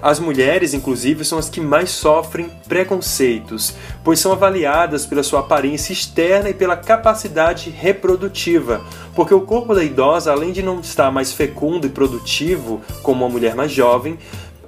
As 0.00 0.20
mulheres, 0.20 0.74
inclusive, 0.74 1.24
são 1.24 1.38
as 1.38 1.48
que 1.48 1.60
mais 1.60 1.90
sofrem 1.90 2.50
preconceitos, 2.68 3.74
pois 4.04 4.18
são 4.18 4.32
avaliadas 4.32 5.06
pela 5.06 5.22
sua 5.22 5.40
aparência 5.40 5.92
externa 5.92 6.50
e 6.50 6.54
pela 6.54 6.76
capacidade 6.76 7.70
reprodutiva, 7.70 8.84
porque 9.14 9.32
o 9.34 9.40
corpo 9.40 9.74
da 9.74 9.82
idosa, 9.82 10.30
além 10.32 10.52
de 10.52 10.62
não 10.62 10.80
estar 10.80 11.10
mais 11.10 11.32
fecundo 11.32 11.86
e 11.86 11.90
produtivo 11.90 12.80
como 13.02 13.24
uma 13.24 13.30
mulher 13.30 13.54
mais 13.54 13.72
jovem, 13.72 14.18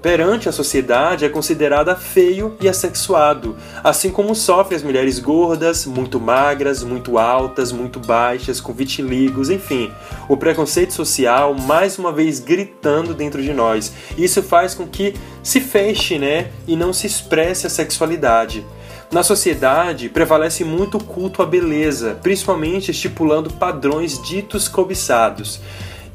perante 0.00 0.48
a 0.48 0.52
sociedade 0.52 1.24
é 1.24 1.28
considerada 1.28 1.96
feio 1.96 2.56
e 2.60 2.68
assexuado, 2.68 3.56
assim 3.82 4.10
como 4.10 4.34
sofrem 4.34 4.76
as 4.76 4.82
mulheres 4.82 5.18
gordas, 5.18 5.86
muito 5.86 6.20
magras, 6.20 6.82
muito 6.82 7.18
altas, 7.18 7.72
muito 7.72 7.98
baixas, 7.98 8.60
com 8.60 8.72
vitiligos, 8.72 9.50
enfim. 9.50 9.90
O 10.28 10.36
preconceito 10.36 10.92
social, 10.92 11.54
mais 11.54 11.98
uma 11.98 12.12
vez, 12.12 12.38
gritando 12.40 13.14
dentro 13.14 13.42
de 13.42 13.52
nós. 13.52 13.92
Isso 14.16 14.42
faz 14.42 14.74
com 14.74 14.86
que 14.86 15.14
se 15.42 15.60
feche, 15.60 16.18
né, 16.18 16.50
e 16.66 16.76
não 16.76 16.92
se 16.92 17.06
expresse 17.06 17.66
a 17.66 17.70
sexualidade. 17.70 18.64
Na 19.10 19.22
sociedade, 19.22 20.10
prevalece 20.10 20.64
muito 20.64 20.98
o 20.98 21.02
culto 21.02 21.42
à 21.42 21.46
beleza, 21.46 22.18
principalmente 22.22 22.90
estipulando 22.90 23.50
padrões 23.50 24.22
ditos 24.22 24.68
cobiçados. 24.68 25.60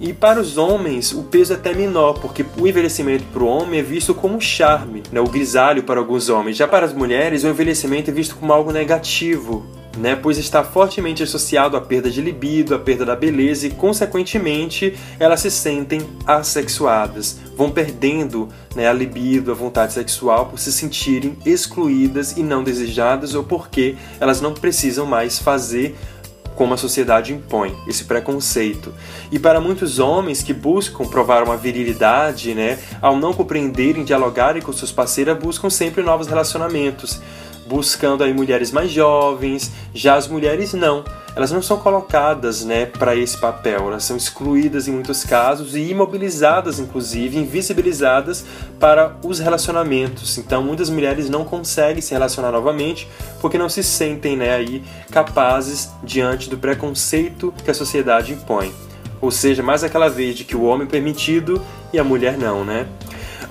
E 0.03 0.11
para 0.11 0.37
os 0.37 0.57
homens, 0.57 1.13
o 1.13 1.23
peso 1.23 1.53
é 1.53 1.55
até 1.55 1.73
menor, 1.73 2.15
porque 2.19 2.45
o 2.59 2.67
envelhecimento 2.67 3.23
para 3.31 3.41
o 3.41 3.47
homem 3.47 3.79
é 3.79 3.81
visto 3.83 4.13
como 4.13 4.35
um 4.35 4.41
charme, 4.41 5.01
né? 5.09 5.21
o 5.21 5.29
grisalho 5.29 5.83
para 5.83 5.97
alguns 5.97 6.27
homens. 6.27 6.57
Já 6.57 6.67
para 6.67 6.85
as 6.85 6.91
mulheres, 6.93 7.45
o 7.45 7.47
envelhecimento 7.47 8.11
é 8.11 8.13
visto 8.13 8.35
como 8.35 8.51
algo 8.51 8.73
negativo, 8.73 9.65
né, 9.97 10.15
pois 10.15 10.37
está 10.37 10.63
fortemente 10.63 11.23
associado 11.23 11.77
à 11.77 11.81
perda 11.81 12.09
de 12.09 12.21
libido, 12.21 12.75
à 12.75 12.79
perda 12.79 13.05
da 13.05 13.15
beleza 13.15 13.67
e, 13.67 13.69
consequentemente, 13.69 14.93
elas 15.19 15.39
se 15.39 15.51
sentem 15.51 16.01
assexuadas, 16.25 17.39
vão 17.55 17.69
perdendo 17.69 18.49
né, 18.75 18.87
a 18.87 18.93
libido, 18.93 19.51
a 19.51 19.55
vontade 19.55 19.93
sexual 19.93 20.47
por 20.47 20.59
se 20.59 20.71
sentirem 20.73 21.37
excluídas 21.45 22.35
e 22.35 22.43
não 22.43 22.63
desejadas 22.63 23.35
ou 23.35 23.43
porque 23.43 23.95
elas 24.19 24.41
não 24.41 24.53
precisam 24.53 25.05
mais 25.05 25.39
fazer 25.39 25.95
como 26.55 26.73
a 26.73 26.77
sociedade 26.77 27.33
impõe, 27.33 27.75
esse 27.87 28.05
preconceito. 28.05 28.93
E 29.31 29.39
para 29.39 29.59
muitos 29.59 29.99
homens 29.99 30.43
que 30.43 30.53
buscam 30.53 31.05
provar 31.05 31.43
uma 31.43 31.57
virilidade, 31.57 32.53
né, 32.53 32.79
ao 33.01 33.17
não 33.17 33.33
compreenderem, 33.33 34.03
dialogarem 34.03 34.61
com 34.61 34.71
seus 34.71 34.91
parceiros, 34.91 35.37
buscam 35.37 35.69
sempre 35.69 36.03
novos 36.03 36.27
relacionamentos 36.27 37.21
buscando 37.65 38.23
aí 38.23 38.33
mulheres 38.33 38.71
mais 38.71 38.91
jovens. 38.91 39.71
Já 39.93 40.15
as 40.15 40.27
mulheres 40.27 40.73
não, 40.73 41.03
elas 41.35 41.51
não 41.51 41.61
são 41.61 41.77
colocadas, 41.77 42.63
né, 42.63 42.85
para 42.85 43.15
esse 43.15 43.37
papel. 43.37 43.87
Elas 43.87 44.03
são 44.03 44.15
excluídas 44.15 44.87
em 44.87 44.91
muitos 44.91 45.23
casos 45.23 45.75
e 45.75 45.89
imobilizadas, 45.89 46.79
inclusive, 46.79 47.37
invisibilizadas 47.37 48.45
para 48.79 49.15
os 49.23 49.39
relacionamentos. 49.39 50.37
Então, 50.37 50.63
muitas 50.63 50.89
mulheres 50.89 51.29
não 51.29 51.43
conseguem 51.43 52.01
se 52.01 52.13
relacionar 52.13 52.51
novamente 52.51 53.07
porque 53.41 53.57
não 53.57 53.69
se 53.69 53.83
sentem, 53.83 54.37
né, 54.37 54.53
aí 54.53 54.83
capazes 55.11 55.89
diante 56.03 56.49
do 56.49 56.57
preconceito 56.57 57.53
que 57.63 57.71
a 57.71 57.73
sociedade 57.73 58.33
impõe. 58.33 58.73
Ou 59.19 59.31
seja, 59.31 59.63
mais 59.63 59.83
aquela 59.83 60.09
vez 60.09 60.35
de 60.35 60.43
que 60.43 60.55
o 60.55 60.63
homem 60.63 60.85
é 60.85 60.89
permitido 60.89 61.61
e 61.93 61.97
a 61.97 62.03
mulher 62.03 62.37
não, 62.37 62.65
né? 62.65 62.87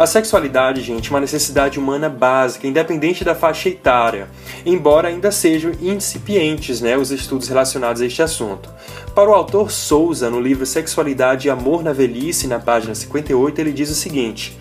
A 0.02 0.06
sexualidade, 0.06 0.80
gente, 0.80 1.06
é 1.06 1.10
uma 1.14 1.20
necessidade 1.20 1.78
humana 1.78 2.08
básica, 2.08 2.66
independente 2.66 3.22
da 3.22 3.36
faixa 3.36 3.68
etária, 3.68 4.28
embora 4.66 5.06
ainda 5.06 5.30
sejam 5.30 5.70
incipientes 5.80 6.80
né, 6.80 6.96
os 6.96 7.12
estudos 7.12 7.46
relacionados 7.46 8.02
a 8.02 8.06
este 8.06 8.20
assunto. 8.20 8.68
Para 9.14 9.30
o 9.30 9.32
autor 9.32 9.70
Souza, 9.70 10.28
no 10.28 10.40
livro 10.40 10.66
Sexualidade 10.66 11.46
e 11.46 11.52
Amor 11.52 11.84
na 11.84 11.92
Velhice, 11.92 12.48
na 12.48 12.58
página 12.58 12.96
58, 12.96 13.60
ele 13.60 13.72
diz 13.72 13.90
o 13.90 13.94
seguinte. 13.94 14.58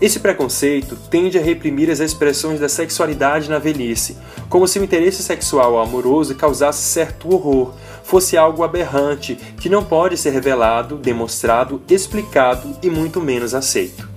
Esse 0.00 0.20
preconceito 0.20 0.96
tende 1.10 1.36
a 1.36 1.42
reprimir 1.42 1.90
as 1.90 2.00
expressões 2.00 2.58
da 2.58 2.68
sexualidade 2.70 3.50
na 3.50 3.58
velhice, 3.58 4.16
como 4.48 4.66
se 4.66 4.78
o 4.78 4.84
interesse 4.84 5.22
sexual 5.22 5.74
ou 5.74 5.82
amoroso 5.82 6.34
causasse 6.34 6.80
certo 6.80 7.30
horror, 7.30 7.74
fosse 8.02 8.38
algo 8.38 8.64
aberrante 8.64 9.34
que 9.60 9.68
não 9.68 9.84
pode 9.84 10.16
ser 10.16 10.30
revelado, 10.30 10.96
demonstrado, 10.96 11.82
explicado 11.90 12.74
e 12.82 12.88
muito 12.88 13.20
menos 13.20 13.52
aceito. 13.52 14.16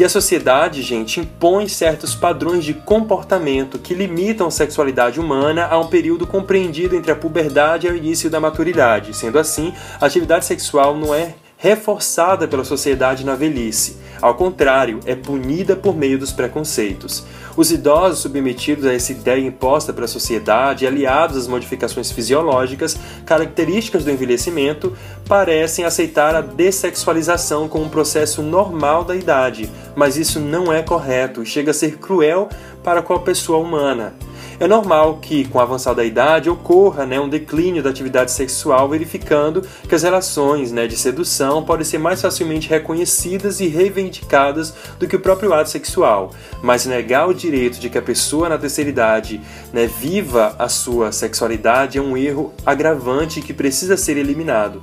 E 0.00 0.04
a 0.04 0.08
sociedade, 0.08 0.80
gente, 0.80 1.20
impõe 1.20 1.68
certos 1.68 2.14
padrões 2.14 2.64
de 2.64 2.72
comportamento 2.72 3.78
que 3.78 3.92
limitam 3.92 4.46
a 4.46 4.50
sexualidade 4.50 5.20
humana 5.20 5.66
a 5.66 5.78
um 5.78 5.88
período 5.88 6.26
compreendido 6.26 6.96
entre 6.96 7.12
a 7.12 7.14
puberdade 7.14 7.86
e 7.86 7.90
o 7.90 7.94
início 7.94 8.30
da 8.30 8.40
maturidade. 8.40 9.14
Sendo 9.14 9.38
assim, 9.38 9.74
a 10.00 10.06
atividade 10.06 10.46
sexual 10.46 10.96
não 10.96 11.14
é 11.14 11.34
reforçada 11.58 12.48
pela 12.48 12.64
sociedade 12.64 13.26
na 13.26 13.34
velhice. 13.34 13.98
Ao 14.20 14.34
contrário, 14.34 15.00
é 15.06 15.14
punida 15.14 15.74
por 15.74 15.96
meio 15.96 16.18
dos 16.18 16.32
preconceitos. 16.32 17.24
Os 17.56 17.72
idosos 17.72 18.20
submetidos 18.20 18.84
a 18.84 18.92
essa 18.92 19.12
ideia 19.12 19.44
imposta 19.44 19.92
pela 19.92 20.06
sociedade, 20.06 20.86
aliados 20.86 21.36
às 21.36 21.48
modificações 21.48 22.10
fisiológicas 22.10 22.98
características 23.24 24.04
do 24.04 24.10
envelhecimento, 24.10 24.96
parecem 25.26 25.84
aceitar 25.84 26.34
a 26.34 26.40
dessexualização 26.40 27.68
como 27.68 27.86
um 27.86 27.88
processo 27.88 28.42
normal 28.42 29.04
da 29.04 29.16
idade, 29.16 29.70
mas 29.96 30.16
isso 30.16 30.38
não 30.38 30.72
é 30.72 30.82
correto 30.82 31.42
e 31.42 31.46
chega 31.46 31.70
a 31.70 31.74
ser 31.74 31.98
cruel 31.98 32.48
para 32.84 33.02
qualquer 33.02 33.30
pessoa 33.30 33.58
humana. 33.58 34.14
É 34.60 34.68
normal 34.68 35.20
que, 35.22 35.48
com 35.48 35.56
o 35.56 35.60
avançar 35.62 35.94
da 35.94 36.04
idade, 36.04 36.50
ocorra 36.50 37.06
né, 37.06 37.18
um 37.18 37.30
declínio 37.30 37.82
da 37.82 37.88
atividade 37.88 38.30
sexual, 38.30 38.90
verificando 38.90 39.62
que 39.88 39.94
as 39.94 40.02
relações 40.02 40.70
né, 40.70 40.86
de 40.86 40.98
sedução 40.98 41.64
podem 41.64 41.82
ser 41.82 41.96
mais 41.96 42.20
facilmente 42.20 42.68
reconhecidas 42.68 43.58
e 43.60 43.68
reivindicadas 43.68 44.74
do 44.98 45.08
que 45.08 45.16
o 45.16 45.20
próprio 45.20 45.54
ato 45.54 45.70
sexual. 45.70 46.32
Mas 46.62 46.84
negar 46.84 47.26
o 47.26 47.32
direito 47.32 47.80
de 47.80 47.88
que 47.88 47.96
a 47.96 48.02
pessoa 48.02 48.50
na 48.50 48.58
terceira 48.58 48.90
idade 48.90 49.40
né, 49.72 49.86
viva 49.86 50.54
a 50.58 50.68
sua 50.68 51.10
sexualidade 51.10 51.96
é 51.96 52.02
um 52.02 52.14
erro 52.14 52.52
agravante 52.66 53.40
que 53.40 53.54
precisa 53.54 53.96
ser 53.96 54.18
eliminado. 54.18 54.82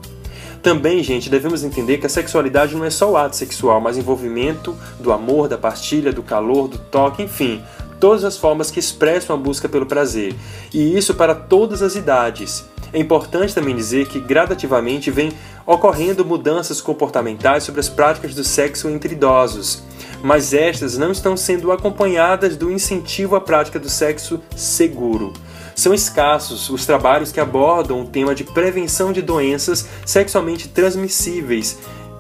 Também, 0.64 1.04
gente, 1.04 1.30
devemos 1.30 1.64
entender 1.64 2.00
que 2.00 2.08
a 2.08 2.10
sexualidade 2.10 2.76
não 2.76 2.84
é 2.84 2.90
só 2.90 3.12
o 3.12 3.16
ato 3.16 3.36
sexual, 3.36 3.80
mas 3.80 3.96
envolvimento 3.96 4.76
do 5.00 5.14
amor, 5.14 5.48
da 5.48 5.58
partilha, 5.58 6.12
do 6.12 6.24
calor, 6.24 6.68
do 6.68 6.80
toque, 6.80 7.22
enfim, 7.22 7.62
todas 8.00 8.24
as 8.24 8.38
formas 8.38 8.72
que 8.72 8.80
expressam 8.80 9.36
a 9.36 9.40
busca 9.40 9.68
pelo 9.68 9.86
prazer, 9.86 10.36
e 10.74 10.98
isso 10.98 11.14
para 11.16 11.36
todas 11.36 11.82
as 11.82 11.96
idades. 11.96 12.66
É 12.94 13.00
importante 13.00 13.54
também 13.54 13.76
dizer 13.76 14.08
que 14.08 14.20
gradativamente 14.20 15.12
vem 15.12 15.32
ocorrendo 15.66 16.24
mudanças 16.24 16.80
comportamentais 16.80 17.64
sobre 17.64 17.82
as 17.82 17.90
práticas 17.90 18.34
do 18.34 18.44
sexo 18.44 18.90
entre 18.90 19.14
idosos, 19.14 19.84
mas 20.24 20.54
estas 20.54 20.98
não 20.98 21.12
estão 21.12 21.36
sendo 21.36 21.72
acompanhadas 21.72 22.56
do 22.56 22.72
incentivo 22.72 23.36
à 23.36 23.42
prática 23.42 23.78
do 23.78 23.90
sexo 23.90 24.42
seguro. 24.56 25.34
São 25.76 25.94
escassos 25.94 26.70
os 26.72 26.86
trabalhos 26.86 27.32
que 27.32 27.40
abordam 27.40 28.02
o 28.02 28.08
tema 28.08 28.34
de 28.34 28.44
prevenção 28.44 29.12
de 29.12 29.22
doenças 29.22 29.88
sexualmente 30.06 30.68
transmissíveis 30.70 31.78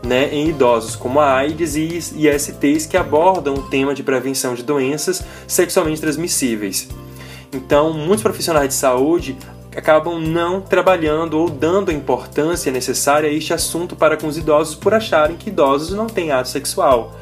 né, 0.08 0.34
em 0.34 0.48
idosos, 0.50 0.96
como 0.96 1.20
a 1.20 1.34
AIDS 1.34 1.76
e 1.76 2.00
ISTs, 2.15 2.86
que 2.86 2.96
abordam 2.96 3.56
o 3.56 3.63
tema 3.63 3.93
de 3.93 4.02
prevenção 4.02 4.56
de 4.56 4.63
doenças 4.63 5.24
sexualmente 5.46 6.02
transmissíveis. 6.02 6.88
Então, 7.54 7.93
muitos 7.93 8.24
profissionais 8.24 8.70
de 8.70 8.74
saúde 8.74 9.38
acabam 9.76 10.20
não 10.20 10.60
trabalhando 10.60 11.38
ou 11.38 11.50
dando 11.50 11.91
a 11.91 11.93
importância 11.93 12.72
necessária 12.72 13.30
a 13.30 13.34
este 13.34 13.54
assunto 13.54 13.96
para 13.96 14.17
com 14.17 14.28
os 14.28 14.38
idosos 14.38 14.76
por 14.76 14.93
acharem 14.93 15.38
que 15.38 15.50
idosos 15.50 15.96
não 15.96 16.08
têm 16.08 16.32
ato 16.32 16.50
sexual. 16.50 17.15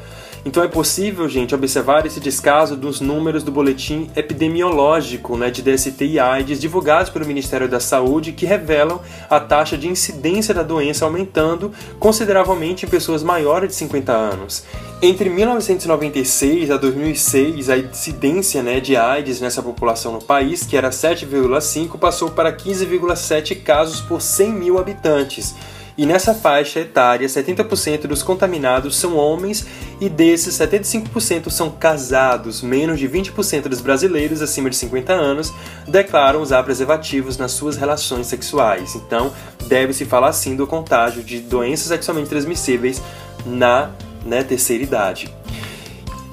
Então 0.46 0.62
é 0.62 0.68
possível, 0.68 1.28
gente, 1.28 1.56
observar 1.56 2.06
esse 2.06 2.20
descaso 2.20 2.76
dos 2.76 3.00
números 3.00 3.42
do 3.42 3.50
boletim 3.50 4.08
epidemiológico 4.14 5.36
né, 5.36 5.50
de 5.50 5.60
DST 5.60 6.04
e 6.04 6.20
AIDS 6.20 6.60
divulgados 6.60 7.10
pelo 7.10 7.26
Ministério 7.26 7.68
da 7.68 7.80
Saúde 7.80 8.30
que 8.30 8.46
revelam 8.46 9.00
a 9.28 9.40
taxa 9.40 9.76
de 9.76 9.88
incidência 9.88 10.54
da 10.54 10.62
doença 10.62 11.04
aumentando 11.04 11.72
consideravelmente 11.98 12.86
em 12.86 12.88
pessoas 12.88 13.24
maiores 13.24 13.70
de 13.70 13.74
50 13.74 14.12
anos. 14.12 14.62
Entre 15.02 15.28
1996 15.28 16.70
a 16.70 16.76
2006, 16.76 17.68
a 17.68 17.76
incidência 17.76 18.62
né, 18.62 18.78
de 18.78 18.96
AIDS 18.96 19.40
nessa 19.40 19.60
população 19.60 20.12
no 20.12 20.22
país, 20.22 20.64
que 20.64 20.76
era 20.76 20.90
7,5, 20.90 21.98
passou 21.98 22.30
para 22.30 22.52
15,7 22.52 23.64
casos 23.64 24.00
por 24.00 24.22
100 24.22 24.52
mil 24.52 24.78
habitantes 24.78 25.56
e 25.98 26.04
nessa 26.04 26.34
faixa 26.34 26.80
etária, 26.80 27.26
70% 27.26 28.06
dos 28.06 28.22
contaminados 28.22 28.96
são 28.96 29.16
homens 29.16 29.66
e 29.98 30.08
desses 30.10 30.54
75% 30.54 31.48
são 31.50 31.70
casados. 31.70 32.60
Menos 32.60 32.98
de 32.98 33.08
20% 33.08 33.62
dos 33.62 33.80
brasileiros 33.80 34.42
acima 34.42 34.68
de 34.68 34.76
50 34.76 35.12
anos 35.14 35.52
declaram 35.88 36.42
usar 36.42 36.62
preservativos 36.64 37.38
nas 37.38 37.52
suas 37.52 37.76
relações 37.76 38.26
sexuais. 38.26 38.94
Então, 38.94 39.32
deve-se 39.68 40.04
falar 40.04 40.32
sim 40.34 40.54
do 40.54 40.66
contágio 40.66 41.22
de 41.22 41.40
doenças 41.40 41.86
sexualmente 41.86 42.28
transmissíveis 42.28 43.00
na 43.46 43.90
né, 44.24 44.42
terceira 44.42 44.82
idade. 44.82 45.34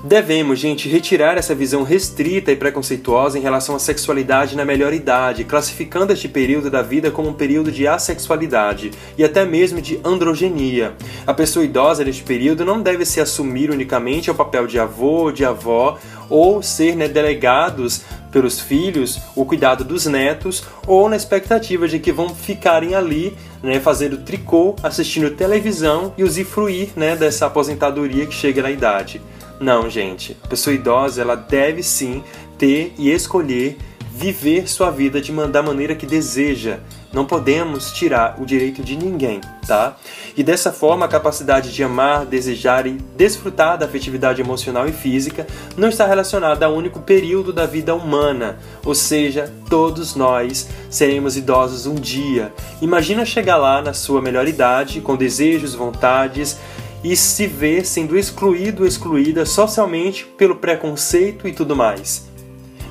Devemos, 0.06 0.60
gente, 0.60 0.89
retirar 0.89 1.38
essa 1.38 1.56
visão 1.56 1.82
restrita 1.82 2.52
e 2.52 2.58
preconceituosa 2.58 3.39
em 3.39 3.42
relação 3.42 3.74
à 3.74 3.80
sexualidade 3.80 4.54
na 4.54 4.66
melhor 4.66 4.92
idade, 4.92 5.46
classificando 5.46 6.12
este 6.12 6.28
período 6.28 6.70
da 6.70 6.82
vida 6.82 7.10
como 7.10 7.30
um 7.30 7.34
período 7.34 7.72
de 7.72 7.88
assexualidade 7.88 8.92
e 9.18 9.24
até 9.24 9.46
mesmo 9.46 9.82
de 9.82 10.02
androgenia. 10.04 10.94
A 11.26 11.34
pessoa 11.34 11.63
idosa 11.63 12.04
neste 12.04 12.22
período 12.22 12.66
não 12.66 12.82
deve 12.82 13.06
se 13.06 13.22
assumir 13.22 13.72
unicamente 13.72 14.30
ao 14.30 14.36
papel 14.36 14.68
de 14.68 14.78
avô 14.78 15.22
ou 15.22 15.32
de 15.32 15.46
avó 15.46 15.98
ou 16.30 16.62
ser 16.62 16.98
né, 16.98 17.08
delegados 17.08 18.02
pelos 18.30 18.60
filhos 18.60 19.22
o 19.38 19.46
cuidado 19.46 19.86
dos 19.86 20.06
netos 20.06 20.66
ou 20.86 21.08
na 21.08 21.16
expectativa 21.16 21.88
de 21.88 21.98
que 22.00 22.12
vão 22.12 22.28
ficarem 22.28 22.94
ali 22.94 23.38
né, 23.62 23.80
fazendo 23.80 24.18
tricô, 24.18 24.76
assistindo 24.84 25.32
televisão 25.32 26.13
e 26.18 26.26
usufruir 26.26 26.89
né, 26.94 27.16
dessa 27.16 27.46
aposentadoria 27.46 28.26
que 28.26 28.34
chega 28.34 28.62
na 28.62 28.70
idade. 28.70 29.22
Não, 29.60 29.89
gente. 29.89 30.38
A 30.44 30.48
pessoa 30.48 30.74
idosa, 30.74 31.22
ela 31.22 31.36
deve 31.36 31.84
sim 31.84 32.24
ter 32.58 32.94
e 32.98 33.10
escolher 33.12 33.78
viver 34.13 34.70
sua 34.70 34.92
vida 34.92 35.20
de 35.20 35.32
da 35.48 35.63
maneira 35.63 35.96
que 35.96 36.06
deseja, 36.06 36.80
Não 37.12 37.26
podemos 37.26 37.92
tirar 37.92 38.42
o 38.42 38.46
direito 38.46 38.82
de 38.84 38.98
ninguém, 38.98 39.39
tá? 39.68 39.96
E 40.36 40.44
dessa 40.44 40.74
forma, 40.74 41.06
a 41.06 41.08
capacidade 41.08 41.72
de 41.72 41.84
amar, 41.84 42.26
desejar 42.26 42.88
e 42.88 42.94
desfrutar 43.16 43.78
da 43.78 43.86
afetividade 43.86 44.42
emocional 44.42 44.88
e 44.88 44.92
física 44.92 45.46
não 45.78 45.89
está 45.89 46.08
relacionada 46.08 46.66
a 46.66 46.70
um 46.70 46.76
único 46.76 47.02
período 47.02 47.54
da 47.54 47.68
vida 47.68 47.94
humana, 47.94 48.58
ou 48.84 48.96
seja, 48.96 49.54
todos 49.70 50.16
nós 50.16 50.68
seremos 50.89 51.38
idosos 51.38 51.86
um 51.86 51.94
dia. 51.94 52.52
Imagina 52.82 53.26
chegar 53.26 53.58
lá 53.58 53.80
na 53.80 53.94
sua 53.94 54.20
melhor 54.20 54.48
idade, 54.48 55.00
com 55.00 55.16
desejos, 55.16 55.76
vontades 55.76 56.58
e 57.04 57.16
se 57.16 57.46
ver 57.48 57.86
sendo 57.86 58.18
excluído 58.18 58.84
ou 58.84 58.88
excluída 58.88 59.46
socialmente 59.46 60.26
pelo 60.38 60.56
preconceito 60.56 61.48
e 61.48 61.52
tudo 61.52 61.76
mais. 61.76 62.32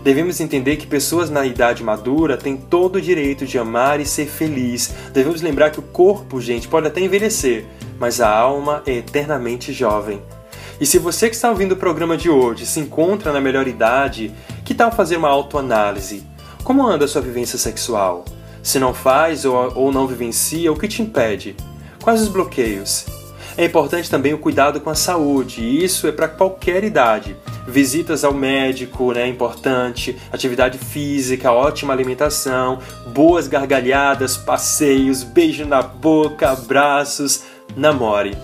Devemos 0.04 0.40
entender 0.40 0.76
que 0.76 0.86
pessoas 0.86 1.30
na 1.30 1.46
idade 1.46 1.84
madura 1.84 2.36
têm 2.36 2.56
todo 2.56 2.96
o 2.96 3.00
direito 3.00 3.46
de 3.46 3.56
amar 3.56 4.00
e 4.00 4.06
ser 4.06 4.26
feliz. 4.26 4.92
Devemos 5.12 5.40
lembrar 5.40 5.70
que 5.70 5.78
o 5.78 5.82
corpo, 5.82 6.40
gente, 6.40 6.66
pode 6.66 6.88
até 6.88 7.00
envelhecer, 7.00 7.64
mas 8.00 8.20
a 8.20 8.28
alma 8.28 8.82
é 8.84 8.94
eternamente 8.96 9.72
jovem. 9.72 10.20
E 10.80 10.86
se 10.86 10.98
você 10.98 11.28
que 11.28 11.36
está 11.36 11.48
ouvindo 11.48 11.72
o 11.72 11.76
programa 11.76 12.16
de 12.16 12.28
hoje 12.28 12.66
se 12.66 12.80
encontra 12.80 13.32
na 13.32 13.40
melhor 13.40 13.68
idade, 13.68 14.34
que 14.64 14.74
tal 14.74 14.90
fazer 14.90 15.16
uma 15.16 15.28
autoanálise? 15.28 16.24
Como 16.64 16.84
anda 16.84 17.04
a 17.04 17.08
sua 17.08 17.22
vivência 17.22 17.56
sexual? 17.56 18.24
Se 18.60 18.80
não 18.80 18.92
faz 18.92 19.44
ou, 19.44 19.72
ou 19.76 19.92
não 19.92 20.08
vivencia, 20.08 20.72
o 20.72 20.76
que 20.76 20.88
te 20.88 21.00
impede? 21.00 21.54
Quais 22.02 22.20
os 22.20 22.28
bloqueios? 22.28 23.21
É 23.56 23.64
importante 23.64 24.10
também 24.10 24.32
o 24.32 24.38
cuidado 24.38 24.80
com 24.80 24.88
a 24.88 24.94
saúde, 24.94 25.62
e 25.62 25.84
isso 25.84 26.06
é 26.06 26.12
para 26.12 26.28
qualquer 26.28 26.84
idade. 26.84 27.36
Visitas 27.66 28.24
ao 28.24 28.32
médico 28.32 29.12
né, 29.12 29.28
importante, 29.28 30.16
atividade 30.32 30.78
física, 30.78 31.52
ótima 31.52 31.92
alimentação, 31.92 32.78
boas 33.08 33.46
gargalhadas, 33.46 34.36
passeios, 34.36 35.22
beijo 35.22 35.66
na 35.66 35.82
boca, 35.82 36.50
abraços, 36.50 37.44
namore. 37.76 38.36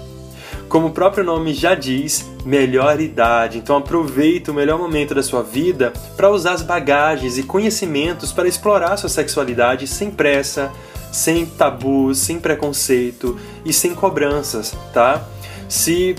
Como 0.69 0.89
o 0.89 0.93
próprio 0.93 1.25
nome 1.25 1.55
já 1.55 1.75
diz, 1.75 2.31
melhor 2.45 3.01
idade. 3.01 3.57
Então 3.57 3.77
aproveite 3.79 4.51
o 4.51 4.55
melhor 4.55 4.79
momento 4.79 5.15
da 5.15 5.23
sua 5.23 5.43
vida 5.43 5.95
para 6.15 6.31
usar 6.31 6.53
as 6.53 6.63
bagagens 6.63 7.39
e 7.39 7.43
conhecimentos 7.43 8.33
para 8.33 8.47
explorar 8.47 8.99
sua 8.99 9.09
sexualidade 9.09 9.87
sem 9.87 10.11
pressa, 10.11 10.71
sem 11.13 11.47
tabus, 11.47 12.19
sem 12.19 12.39
preconceito 12.39 13.39
e 13.65 13.73
sem 13.73 13.95
cobranças, 13.95 14.77
tá? 14.93 15.25
Se 15.69 16.15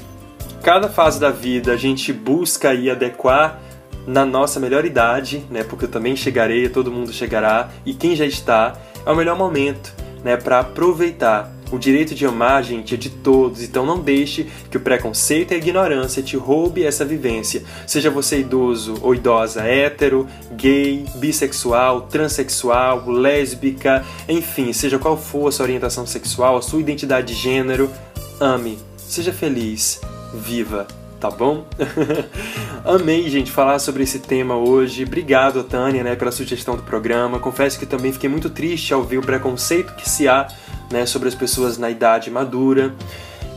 cada 0.64 0.90
fase 0.90 1.20
da 1.20 1.32
vida 1.32 1.74
a 1.74 1.78
gente 1.78 2.12
busca 2.12 2.70
aí 2.70 2.90
adequar 2.90 3.60
na 4.06 4.26
nossa 4.26 4.60
melhor 4.60 4.86
idade, 4.86 5.46
né? 5.50 5.64
Porque 5.64 5.86
eu 5.86 5.90
também 5.90 6.16
chegarei, 6.16 6.68
todo 6.70 6.92
mundo 6.92 7.14
chegará 7.14 7.70
e 7.86 7.94
quem 7.94 8.16
já 8.16 8.26
está 8.26 8.76
é 9.06 9.12
o 9.12 9.16
melhor 9.16 9.38
momento, 9.38 9.94
né? 10.24 10.36
Para 10.38 10.60
aproveitar 10.60 11.52
o 11.72 11.78
direito 11.78 12.16
de 12.16 12.26
amar, 12.26 12.64
gente, 12.64 12.96
é 12.96 12.98
de 12.98 13.10
todos, 13.10 13.62
então 13.62 13.86
não 13.86 14.00
deixe 14.00 14.48
que 14.70 14.78
o 14.78 14.80
preconceito 14.80 15.52
e 15.52 15.56
a 15.56 15.58
ignorância 15.58 16.24
te 16.24 16.36
roube 16.36 16.84
essa 16.84 17.06
vivência. 17.06 17.64
Seja 17.86 18.10
você 18.10 18.40
idoso 18.40 18.96
ou 19.02 19.14
idosa, 19.14 19.64
hétero, 19.64 20.28
gay, 20.54 21.06
bissexual, 21.16 22.02
transexual, 22.04 23.10
lésbica, 23.10 24.06
enfim, 24.28 24.74
seja 24.74 25.00
qual 25.00 25.18
for 25.18 25.48
a 25.48 25.52
sua 25.52 25.66
orientação 25.66 26.06
sexual, 26.06 26.58
a 26.58 26.62
sua 26.62 26.80
identidade 26.80 27.34
de 27.34 27.40
gênero, 27.40 27.90
ame, 28.40 28.80
seja 28.98 29.32
feliz, 29.32 30.02
viva 30.34 30.88
tá 31.20 31.30
bom? 31.30 31.66
Amei, 32.86 33.30
gente, 33.30 33.52
falar 33.52 33.78
sobre 33.80 34.04
esse 34.04 34.20
tema 34.20 34.56
hoje. 34.56 35.04
Obrigado, 35.04 35.64
Tânia, 35.64 36.04
né, 36.04 36.16
pela 36.16 36.32
sugestão 36.32 36.76
do 36.76 36.84
programa. 36.84 37.40
Confesso 37.40 37.78
que 37.78 37.86
também 37.86 38.14
fiquei 38.14 38.30
muito 38.30 38.50
triste 38.50 38.94
ao 38.94 39.04
ver 39.04 39.18
o 39.18 39.22
preconceito 39.22 39.94
que 39.96 40.10
se 40.10 40.28
há 40.28 40.48
né, 40.92 41.06
sobre 41.06 41.28
as 41.28 41.36
pessoas 41.36 41.78
na 41.78 41.90
idade 41.90 42.30
madura. 42.30 42.94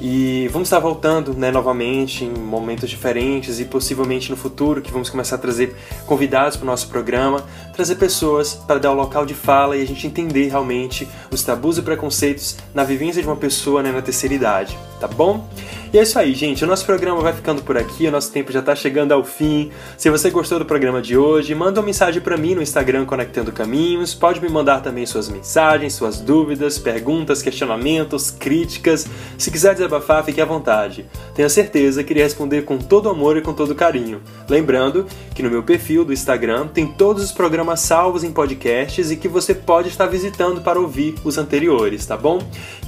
E 0.05 0.49
vamos 0.49 0.67
estar 0.67 0.81
voltando 0.81 1.33
né, 1.33 1.53
novamente 1.53 2.25
em 2.25 2.31
momentos 2.31 2.91
diferentes 2.91 3.61
e 3.61 3.65
possivelmente 3.65 4.31
no 4.31 4.37
futuro 4.37 4.83
que 4.83 4.91
vamos 4.91 5.09
começar 5.09 5.37
a 5.37 5.39
trazer 5.39 5.77
convidados 6.07 6.57
para 6.57 6.65
o 6.65 6.67
nosso 6.67 6.89
programa, 6.89 7.45
trazer 7.73 7.95
pessoas 7.95 8.55
para 8.55 8.81
dar 8.81 8.91
o 8.91 8.95
local 8.95 9.25
de 9.25 9.33
fala 9.33 9.77
e 9.77 9.83
a 9.83 9.87
gente 9.87 10.05
entender 10.05 10.49
realmente 10.49 11.09
os 11.31 11.45
tabus 11.45 11.79
e 11.79 11.83
preconceitos 11.83 12.57
na 12.75 12.83
vivência 12.83 13.23
de 13.23 13.29
uma 13.29 13.37
pessoa 13.37 13.81
né, 13.81 13.93
na 13.93 14.03
terceira 14.03 14.35
idade, 14.35 14.77
tá 14.99 15.07
bom? 15.07 15.49
E 15.93 15.99
é 15.99 16.03
isso 16.05 16.19
aí, 16.19 16.33
gente. 16.33 16.65
O 16.65 16.67
nosso 16.67 16.87
programa 16.87 17.21
vai 17.21 17.35
ficando 17.35 17.61
por 17.61 17.77
aqui, 17.77 18.07
o 18.07 18.11
nosso 18.11 18.33
tempo 18.33 18.51
já 18.51 18.61
está 18.61 18.75
chegando 18.75 19.13
ao 19.13 19.23
fim. 19.23 19.71
Se 19.99 20.09
você 20.09 20.31
gostou 20.31 20.59
do 20.59 20.65
programa 20.65 21.03
de 21.03 21.19
hoje, 21.19 21.55
manda 21.55 21.81
uma 21.81 21.85
mensagem 21.85 22.23
para 22.23 22.35
mim 22.35 22.55
no 22.55 22.63
Instagram 22.63 23.05
Conectando 23.05 23.53
Caminhos. 23.53 24.15
Pode 24.15 24.41
me 24.41 24.49
mandar 24.49 24.81
também 24.81 25.05
suas 25.05 25.29
mensagens, 25.29 25.93
suas 25.93 26.19
dúvidas, 26.19 26.79
perguntas, 26.79 27.43
questionamentos, 27.43 28.31
críticas. 28.31 29.07
Se 29.37 29.51
quiser 29.51 29.75
desabafar, 29.75 30.25
fique 30.25 30.41
à 30.41 30.47
vontade. 30.47 31.05
Tenho 31.35 31.51
certeza 31.51 32.03
que 32.03 32.15
irei 32.15 32.23
responder 32.23 32.63
com 32.63 32.79
todo 32.79 33.11
amor 33.11 33.37
e 33.37 33.43
com 33.43 33.53
todo 33.53 33.75
carinho. 33.75 34.23
Lembrando 34.49 35.07
que 35.35 35.43
no 35.43 35.51
meu 35.51 35.63
perfil 35.63 36.07
do 36.07 36.13
Instagram 36.15 36.69
tem 36.69 36.87
todos 36.87 37.23
os 37.23 37.33
programas 37.33 37.81
salvos 37.81 38.25
em 38.25 38.33
podcasts 38.33 39.11
e 39.11 39.17
que 39.17 39.29
você 39.29 39.55
pode 39.55 39.89
estar 39.89 40.07
visitando 40.07 40.63
para 40.63 40.81
ouvir 40.81 41.17
os 41.23 41.37
anteriores, 41.37 42.07
tá 42.07 42.17
bom? 42.17 42.39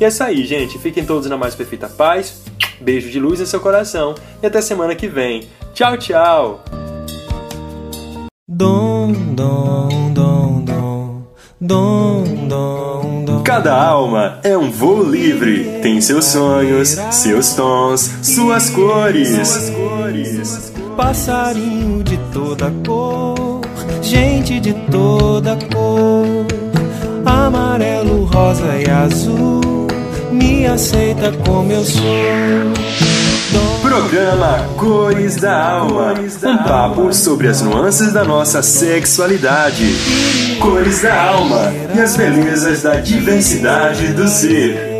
E 0.00 0.06
é 0.06 0.08
isso 0.08 0.24
aí, 0.24 0.42
gente. 0.46 0.78
Fiquem 0.78 1.04
todos 1.04 1.28
na 1.28 1.36
mais 1.36 1.54
perfeita 1.54 1.86
paz. 1.86 2.42
Beijo 2.80 2.93
de 3.02 3.18
luz 3.18 3.40
em 3.40 3.46
seu 3.46 3.60
coração 3.60 4.14
e 4.42 4.46
até 4.46 4.60
semana 4.60 4.94
que 4.94 5.08
vem. 5.08 5.48
Tchau, 5.72 5.96
tchau! 5.96 6.64
Dom, 8.48 9.12
dom, 9.34 10.12
dom, 10.12 10.64
dom, 10.64 11.26
dom, 11.60 12.24
dom, 12.46 13.24
dom. 13.24 13.42
Cada 13.42 13.74
alma 13.74 14.38
é 14.44 14.56
um 14.56 14.70
voo 14.70 15.02
livre, 15.02 15.80
tem 15.82 16.00
seus 16.00 16.26
sonhos, 16.26 16.90
seus 17.10 17.54
tons, 17.54 18.10
suas 18.22 18.70
cores. 18.70 19.28
Suas 19.28 19.70
cores. 19.70 20.72
Passarinho 20.96 22.04
de 22.04 22.16
toda 22.32 22.70
cor, 22.86 23.60
gente 24.00 24.60
de 24.60 24.72
toda 24.90 25.58
cor, 25.72 26.46
amarelo, 27.26 28.24
rosa 28.26 28.76
e 28.76 28.88
azul 28.88 29.83
me 30.34 30.66
aceita 30.66 31.32
como 31.46 31.72
eu 31.72 31.84
sou. 31.84 32.02
Programa 33.80 34.66
Cores 34.76 35.36
da 35.36 35.62
Alma 35.62 36.14
um 36.14 36.58
papo 36.58 37.12
sobre 37.12 37.48
as 37.48 37.62
nuances 37.62 38.12
da 38.12 38.24
nossa 38.24 38.62
sexualidade. 38.62 39.84
Cores 40.60 41.02
da 41.02 41.22
Alma 41.28 41.72
e 41.94 42.00
as 42.00 42.16
belezas 42.16 42.82
da 42.82 42.96
diversidade 42.96 44.12
do 44.12 44.26
ser. 44.26 44.93